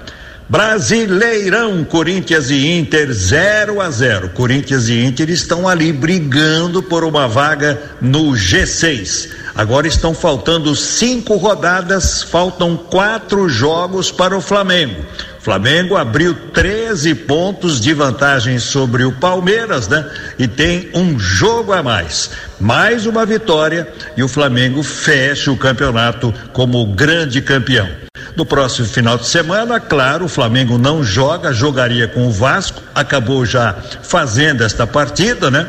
Brasileirão, 0.49 1.83
Corinthians 1.83 2.51
e 2.51 2.79
Inter 2.79 3.13
0 3.13 3.81
a 3.81 3.91
0. 3.91 4.29
Corinthians 4.29 4.89
e 4.89 5.03
Inter 5.03 5.29
estão 5.31 5.67
ali 5.67 5.93
brigando 5.93 6.83
por 6.83 7.05
uma 7.05 7.27
vaga 7.27 7.81
no 8.01 8.33
G6. 8.33 9.29
Agora 9.57 9.89
estão 9.89 10.13
faltando 10.13 10.77
cinco 10.77 11.37
rodadas, 11.37 12.23
faltam 12.23 12.77
quatro 12.77 13.49
jogos 13.49 14.13
para 14.13 14.37
o 14.37 14.41
Flamengo. 14.41 15.03
Flamengo 15.41 15.97
abriu 15.97 16.35
13 16.53 17.15
pontos 17.15 17.81
de 17.81 17.95
vantagem 17.95 18.59
sobre 18.59 19.05
o 19.05 19.13
Palmeiras, 19.13 19.89
né? 19.89 20.05
E 20.39 20.47
tem 20.47 20.91
um 20.93 21.19
jogo 21.19 21.73
a 21.73 21.83
mais. 21.83 22.31
Mais 22.61 23.07
uma 23.07 23.25
vitória 23.25 23.89
e 24.17 24.23
o 24.23 24.29
Flamengo 24.29 24.83
fecha 24.83 25.51
o 25.51 25.57
campeonato 25.57 26.35
como 26.53 26.85
grande 26.87 27.41
campeão. 27.41 27.89
No 28.37 28.45
próximo 28.45 28.87
final 28.87 29.17
de 29.17 29.27
semana, 29.27 29.81
claro, 29.81 30.27
o 30.27 30.29
Flamengo 30.29 30.77
não 30.77 31.03
joga, 31.03 31.53
jogaria 31.55 32.07
com 32.07 32.27
o 32.27 32.31
Vasco, 32.31 32.83
acabou 32.95 33.47
já 33.47 33.75
fazendo 34.03 34.63
esta 34.63 34.87
partida, 34.87 35.51
né? 35.51 35.67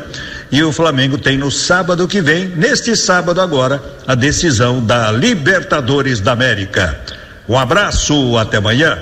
E 0.50 0.62
o 0.62 0.72
Flamengo 0.72 1.18
tem 1.18 1.36
no 1.36 1.50
sábado 1.50 2.08
que 2.08 2.22
vem, 2.22 2.48
neste 2.48 2.96
sábado 2.96 3.40
agora, 3.40 3.82
a 4.06 4.14
decisão 4.14 4.82
da 4.82 5.12
Libertadores 5.12 6.20
da 6.20 6.32
América. 6.32 6.98
Um 7.46 7.58
abraço, 7.58 8.36
até 8.38 8.56
amanhã. 8.56 8.98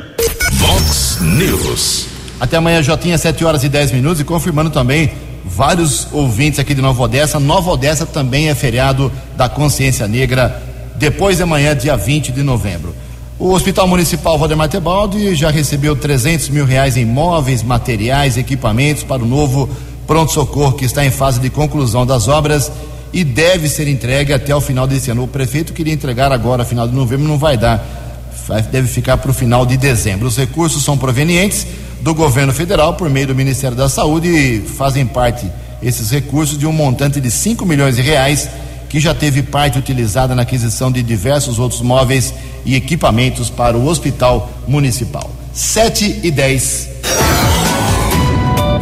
Vox 0.54 1.18
News. 1.20 2.06
Até 2.40 2.56
amanhã, 2.56 2.82
Jotinha, 2.82 3.16
7 3.16 3.44
horas 3.44 3.62
e 3.62 3.68
10 3.68 3.92
minutos. 3.92 4.20
E 4.20 4.24
confirmando 4.24 4.70
também 4.70 5.12
vários 5.44 6.08
ouvintes 6.12 6.58
aqui 6.58 6.74
de 6.74 6.82
Nova 6.82 7.02
Odessa. 7.04 7.38
Nova 7.38 7.70
Odessa 7.70 8.04
também 8.04 8.48
é 8.48 8.54
feriado 8.54 9.12
da 9.36 9.48
consciência 9.48 10.08
negra 10.08 10.62
depois 10.96 11.36
de 11.36 11.44
amanhã, 11.44 11.76
dia 11.76 11.96
20 11.96 12.32
de 12.32 12.42
novembro. 12.42 12.94
O 13.38 13.52
Hospital 13.52 13.86
Municipal 13.86 14.38
Valdemar 14.38 14.68
Tebaldi 14.68 15.34
já 15.34 15.50
recebeu 15.50 15.94
300 15.94 16.48
mil 16.48 16.64
reais 16.64 16.96
em 16.96 17.04
móveis, 17.04 17.62
materiais, 17.62 18.36
equipamentos 18.36 19.02
para 19.02 19.22
o 19.22 19.26
novo 19.26 19.68
pronto-socorro 20.06 20.72
que 20.72 20.84
está 20.84 21.04
em 21.04 21.10
fase 21.10 21.40
de 21.40 21.50
conclusão 21.50 22.06
das 22.06 22.28
obras 22.28 22.70
e 23.12 23.24
deve 23.24 23.68
ser 23.68 23.88
entregue 23.88 24.32
até 24.32 24.54
o 24.54 24.60
final 24.60 24.86
desse 24.86 25.10
ano. 25.10 25.24
O 25.24 25.28
prefeito 25.28 25.72
queria 25.72 25.92
entregar 25.92 26.32
agora, 26.32 26.64
final 26.64 26.86
de 26.86 26.94
novembro, 26.94 27.26
não 27.26 27.38
vai 27.38 27.56
dar 27.56 28.04
deve 28.70 28.86
ficar 28.86 29.16
para 29.16 29.30
o 29.30 29.34
final 29.34 29.66
de 29.66 29.76
dezembro. 29.76 30.28
Os 30.28 30.36
recursos 30.36 30.84
são 30.84 30.96
provenientes 30.96 31.66
do 32.00 32.14
governo 32.14 32.52
federal 32.52 32.94
por 32.94 33.10
meio 33.10 33.28
do 33.28 33.34
Ministério 33.34 33.76
da 33.76 33.88
Saúde 33.88 34.28
e 34.28 34.60
fazem 34.60 35.06
parte 35.06 35.50
esses 35.82 36.10
recursos 36.10 36.56
de 36.56 36.66
um 36.66 36.72
montante 36.72 37.20
de 37.20 37.30
5 37.30 37.66
milhões 37.66 37.96
de 37.96 38.02
reais 38.02 38.48
que 38.88 39.00
já 39.00 39.12
teve 39.12 39.42
parte 39.42 39.78
utilizada 39.78 40.34
na 40.34 40.42
aquisição 40.42 40.92
de 40.92 41.02
diversos 41.02 41.58
outros 41.58 41.80
móveis 41.80 42.32
e 42.64 42.74
equipamentos 42.74 43.50
para 43.50 43.76
o 43.76 43.86
Hospital 43.86 44.50
Municipal. 44.66 45.30
7 45.52 46.20
e 46.22 46.30
10. 46.30 46.95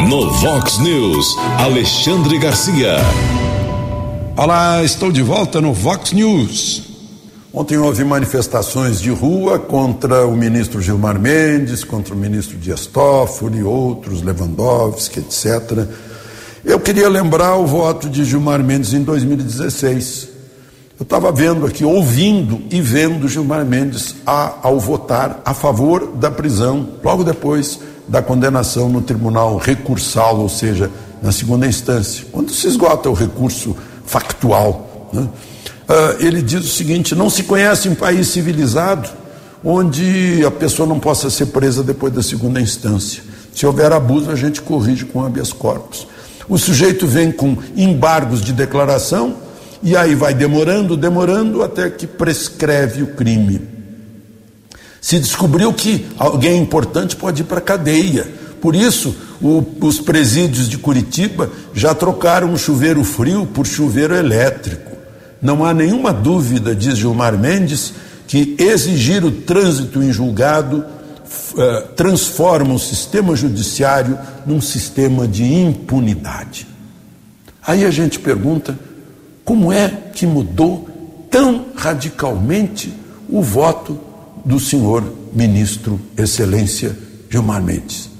No 0.08 0.30
Vox 0.30 0.78
News, 0.78 1.34
Alexandre 1.58 2.38
Garcia. 2.38 2.96
Olá, 4.36 4.82
estou 4.82 5.10
de 5.10 5.22
volta 5.22 5.62
no 5.62 5.72
Vox 5.72 6.12
News. 6.12 6.82
Ontem 7.52 7.78
houve 7.78 8.04
manifestações 8.04 9.00
de 9.00 9.10
rua 9.10 9.58
contra 9.58 10.26
o 10.26 10.36
ministro 10.36 10.82
Gilmar 10.82 11.18
Mendes, 11.18 11.84
contra 11.84 12.14
o 12.14 12.16
ministro 12.16 12.58
Dias 12.58 12.84
Toffoli, 12.86 13.62
outros, 13.62 14.20
Lewandowski, 14.20 15.20
etc. 15.20 15.86
Eu 16.64 16.78
queria 16.78 17.08
lembrar 17.08 17.56
o 17.56 17.66
voto 17.66 18.10
de 18.10 18.24
Gilmar 18.24 18.62
Mendes 18.62 18.92
em 18.92 19.02
2016. 19.02 20.28
Eu 20.98 21.04
estava 21.04 21.32
vendo 21.32 21.66
aqui, 21.66 21.84
ouvindo 21.84 22.60
e 22.70 22.80
vendo 22.80 23.26
Gilmar 23.26 23.64
Mendes 23.64 24.16
a, 24.26 24.54
ao 24.62 24.78
votar 24.78 25.40
a 25.44 25.54
favor 25.54 26.08
da 26.14 26.30
prisão, 26.30 26.90
logo 27.02 27.24
depois 27.24 27.80
da 28.06 28.22
condenação 28.22 28.88
no 28.88 29.00
tribunal 29.00 29.56
recursal, 29.56 30.38
ou 30.38 30.48
seja, 30.48 30.90
na 31.22 31.32
segunda 31.32 31.66
instância, 31.66 32.26
quando 32.30 32.52
se 32.52 32.66
esgota 32.66 33.08
o 33.08 33.14
recurso 33.14 33.76
factual. 34.04 35.10
Né? 35.12 35.28
uh, 35.88 36.24
ele 36.24 36.42
diz 36.42 36.64
o 36.64 36.68
seguinte: 36.68 37.14
não 37.14 37.30
se 37.30 37.44
conhece 37.44 37.88
um 37.88 37.94
país 37.94 38.28
civilizado 38.28 39.08
onde 39.64 40.44
a 40.46 40.50
pessoa 40.50 40.86
não 40.86 41.00
possa 41.00 41.30
ser 41.30 41.46
presa 41.46 41.82
depois 41.82 42.12
da 42.12 42.22
segunda 42.22 42.60
instância. 42.60 43.22
Se 43.54 43.64
houver 43.64 43.92
abuso, 43.92 44.30
a 44.30 44.36
gente 44.36 44.60
corrige 44.60 45.06
com 45.06 45.24
habeas 45.24 45.52
corpus. 45.52 46.06
O 46.46 46.58
sujeito 46.58 47.06
vem 47.06 47.32
com 47.32 47.56
embargos 47.74 48.42
de 48.42 48.52
declaração 48.52 49.36
e 49.82 49.96
aí 49.96 50.14
vai 50.14 50.34
demorando, 50.34 50.96
demorando 50.96 51.62
até 51.62 51.88
que 51.88 52.06
prescreve 52.06 53.02
o 53.02 53.14
crime. 53.14 53.73
Se 55.04 55.18
descobriu 55.18 55.70
que 55.70 56.06
alguém 56.18 56.62
importante 56.62 57.14
pode 57.14 57.42
ir 57.42 57.44
para 57.44 57.58
a 57.58 57.60
cadeia. 57.60 58.26
Por 58.58 58.74
isso, 58.74 59.14
o, 59.38 59.62
os 59.82 60.00
presídios 60.00 60.66
de 60.66 60.78
Curitiba 60.78 61.50
já 61.74 61.94
trocaram 61.94 62.54
o 62.54 62.56
chuveiro 62.56 63.04
frio 63.04 63.44
por 63.44 63.66
chuveiro 63.66 64.14
elétrico. 64.14 64.92
Não 65.42 65.62
há 65.62 65.74
nenhuma 65.74 66.10
dúvida, 66.10 66.74
diz 66.74 66.96
Gilmar 66.96 67.38
Mendes, 67.38 67.92
que 68.26 68.56
exigir 68.58 69.22
o 69.26 69.30
trânsito 69.30 70.02
em 70.02 70.10
julgado 70.10 70.78
uh, 70.78 71.88
transforma 71.94 72.72
o 72.72 72.78
sistema 72.78 73.36
judiciário 73.36 74.18
num 74.46 74.62
sistema 74.62 75.28
de 75.28 75.44
impunidade. 75.44 76.66
Aí 77.62 77.84
a 77.84 77.90
gente 77.90 78.18
pergunta 78.18 78.78
como 79.44 79.70
é 79.70 79.86
que 80.14 80.26
mudou 80.26 80.88
tão 81.30 81.66
radicalmente 81.76 82.90
o 83.28 83.42
voto 83.42 84.13
do 84.44 84.60
senhor 84.60 85.02
ministro 85.32 86.00
Excelência 86.16 86.96
Gilmar 87.30 87.62
Mendes. 87.62 88.10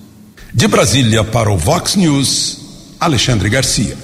De 0.53 0.67
Brasília 0.67 1.23
para 1.23 1.51
o 1.51 1.57
Vox 1.57 1.97
News, 1.97 2.95
Alexandre 2.99 3.49
Garcia. 3.49 3.97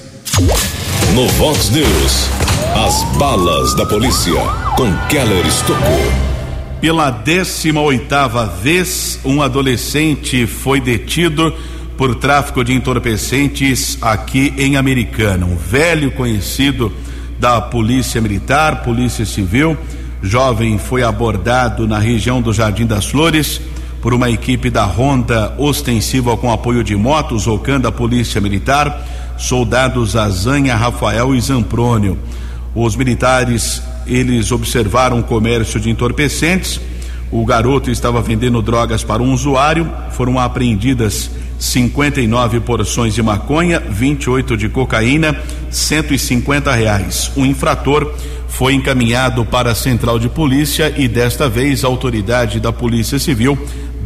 No 1.13 1.27
Vox 1.29 1.69
News, 1.69 2.29
as 2.75 3.17
balas 3.17 3.73
da 3.75 3.85
polícia 3.85 4.33
com 4.75 4.95
Keller 5.07 5.45
Estocou. 5.45 6.31
Pela 6.79 7.11
18 7.11 7.77
oitava 7.79 8.45
vez, 8.45 9.19
um 9.23 9.41
adolescente 9.41 10.47
foi 10.47 10.81
detido 10.81 11.53
por 11.97 12.15
tráfico 12.15 12.63
de 12.63 12.73
entorpecentes 12.73 13.97
aqui 14.01 14.53
em 14.57 14.75
Americana. 14.75 15.45
Um 15.45 15.55
velho 15.55 16.11
conhecido 16.11 16.91
da 17.39 17.61
Polícia 17.61 18.19
Militar, 18.19 18.83
Polícia 18.83 19.25
Civil. 19.25 19.77
Jovem 20.23 20.77
foi 20.77 21.03
abordado 21.03 21.87
na 21.87 21.97
região 21.97 22.41
do 22.41 22.53
Jardim 22.53 22.85
das 22.85 23.07
Flores 23.07 23.59
por 24.01 24.13
uma 24.13 24.29
equipe 24.29 24.69
da 24.69 24.83
Ronda 24.83 25.53
Ostensiva 25.57 26.37
com 26.37 26.51
apoio 26.51 26.83
de 26.83 26.95
motos, 26.95 27.47
Ocan 27.47 27.79
da 27.79 27.91
Polícia 27.91 28.39
Militar, 28.39 29.05
soldados 29.37 30.15
Azanha, 30.15 30.75
Rafael 30.75 31.35
e 31.35 31.41
Zamprônio. 31.41 32.17
Os 32.73 32.95
militares, 32.95 33.81
eles 34.05 34.51
observaram 34.51 35.19
o 35.19 35.23
comércio 35.23 35.79
de 35.79 35.89
entorpecentes. 35.89 36.79
O 37.31 37.45
garoto 37.45 37.89
estava 37.89 38.21
vendendo 38.21 38.61
drogas 38.61 39.03
para 39.03 39.21
um 39.21 39.33
usuário. 39.33 39.91
Foram 40.11 40.39
apreendidas 40.39 41.31
59 41.61 42.59
porções 42.61 43.13
de 43.13 43.21
maconha, 43.21 43.79
28 43.79 44.57
de 44.57 44.67
cocaína, 44.67 45.39
150 45.69 46.73
reais. 46.73 47.31
O 47.35 47.45
infrator 47.45 48.15
foi 48.47 48.73
encaminhado 48.73 49.45
para 49.45 49.71
a 49.71 49.75
central 49.75 50.17
de 50.17 50.27
polícia 50.27 50.91
e 50.97 51.07
desta 51.07 51.47
vez 51.47 51.83
a 51.83 51.87
autoridade 51.87 52.59
da 52.59 52.73
Polícia 52.73 53.19
Civil 53.19 53.55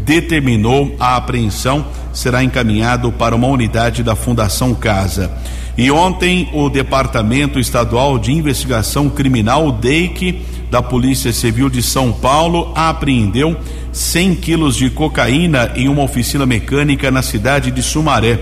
determinou 0.03 0.97
a 0.99 1.15
apreensão, 1.15 1.87
será 2.11 2.43
encaminhado 2.43 3.09
para 3.13 3.33
uma 3.33 3.47
unidade 3.47 4.03
da 4.03 4.17
Fundação 4.17 4.75
Casa. 4.75 5.31
E 5.77 5.91
ontem 5.91 6.49
o 6.53 6.69
Departamento 6.69 7.59
Estadual 7.59 8.17
de 8.17 8.31
Investigação 8.31 9.09
Criminal, 9.09 9.67
o 9.67 9.71
DEIC, 9.73 10.41
da 10.71 10.81
Polícia 10.81 11.31
Civil 11.33 11.69
de 11.69 11.81
São 11.81 12.11
Paulo, 12.11 12.71
apreendeu 12.73 13.55
100 13.91 14.35
quilos 14.35 14.75
de 14.75 14.89
cocaína 14.89 15.73
em 15.75 15.89
uma 15.89 16.03
oficina 16.03 16.45
mecânica 16.45 17.11
na 17.11 17.21
cidade 17.21 17.71
de 17.71 17.83
Sumaré. 17.83 18.39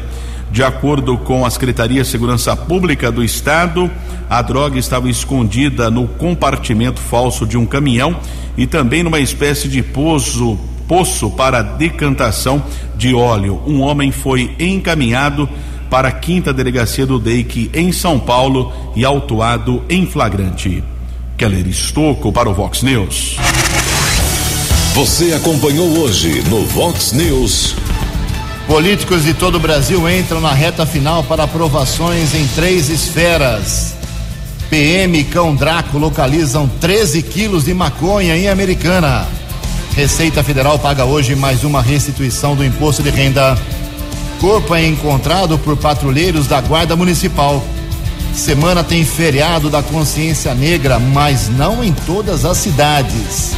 De 0.52 0.64
acordo 0.64 1.18
com 1.18 1.44
a 1.44 1.50
Secretaria 1.50 2.04
de 2.04 2.08
Segurança 2.08 2.56
Pública 2.56 3.12
do 3.12 3.24
Estado, 3.24 3.90
a 4.30 4.42
droga 4.42 4.78
estava 4.78 5.10
escondida 5.10 5.90
no 5.90 6.08
compartimento 6.08 7.02
falso 7.02 7.48
de 7.48 7.58
um 7.58 7.66
caminhão 7.66 8.16
e 8.56 8.68
também 8.68 9.02
numa 9.02 9.20
espécie 9.20 9.68
de 9.68 9.82
poço 9.82 10.58
poço 10.88 11.32
para 11.32 11.62
decantação 11.62 12.62
de 12.96 13.14
óleo. 13.14 13.62
Um 13.66 13.82
homem 13.82 14.12
foi 14.12 14.54
encaminhado 14.60 15.50
para 15.94 16.08
a 16.08 16.12
quinta 16.12 16.52
delegacia 16.52 17.06
do 17.06 17.20
DEIC 17.20 17.70
em 17.72 17.92
São 17.92 18.20
Paulo 18.20 18.74
e 18.96 19.06
autuado 19.06 19.84
em 19.88 20.08
flagrante. 20.08 20.84
Keller 21.38 21.68
Estocco 21.68 22.34
para 22.34 22.50
o 22.50 22.54
Vox 22.56 22.82
News. 22.82 23.36
Você 24.96 25.34
acompanhou 25.34 25.88
hoje 26.00 26.42
no 26.50 26.66
Vox 26.66 27.12
News. 27.12 27.76
Políticos 28.66 29.24
de 29.24 29.36
todo 29.36 29.58
o 29.58 29.60
Brasil 29.60 30.10
entram 30.10 30.42
na 30.42 30.52
reta 30.52 30.84
final 30.84 31.24
para 31.26 31.44
aprovações 31.44 32.34
em 32.34 32.48
três 32.56 32.90
esferas. 32.90 33.94
PM 34.72 35.20
e 35.20 35.24
Cão 35.24 35.56
Draco 35.56 36.00
localizam 36.00 36.68
13 36.82 37.22
quilos 37.22 37.66
de 37.66 37.74
maconha 37.76 38.36
em 38.36 38.50
Americana. 38.50 39.28
Receita 39.96 40.42
Federal 40.42 40.80
paga 40.80 41.06
hoje 41.06 41.36
mais 41.36 41.64
uma 41.64 41.84
restituição 41.84 42.56
do 42.56 42.66
imposto 42.66 43.04
de 43.04 43.12
renda. 43.12 43.56
Corpo 44.44 44.76
é 44.76 44.86
encontrado 44.86 45.58
por 45.58 45.78
patrulheiros 45.78 46.48
da 46.48 46.60
Guarda 46.60 46.98
Municipal. 46.98 47.64
Semana 48.36 48.84
tem 48.84 49.06
feriado 49.06 49.70
da 49.70 49.82
consciência 49.82 50.54
negra, 50.54 51.00
mas 51.00 51.48
não 51.48 51.82
em 51.82 51.94
todas 51.94 52.44
as 52.44 52.58
cidades. 52.58 53.54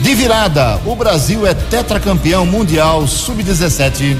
De 0.00 0.16
virada, 0.16 0.80
o 0.84 0.96
Brasil 0.96 1.46
é 1.46 1.54
tetracampeão 1.54 2.44
mundial 2.44 3.06
sub-17. 3.06 4.16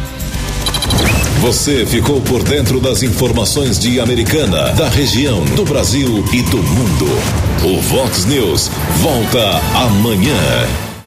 Você 1.41 1.85
ficou 1.85 2.21
por 2.21 2.45
dentro 2.45 2.81
das 2.81 3.03
informações 3.03 3.77
de 3.77 3.99
Americana, 3.99 4.71
da 4.75 4.89
região, 4.89 5.45
do 5.57 5.65
Brasil 5.65 6.25
e 6.33 6.41
do 6.43 6.59
mundo. 6.59 7.07
O 7.65 7.81
Vox 7.81 8.25
News 8.27 8.71
volta 9.03 9.61
amanhã. 9.75 10.86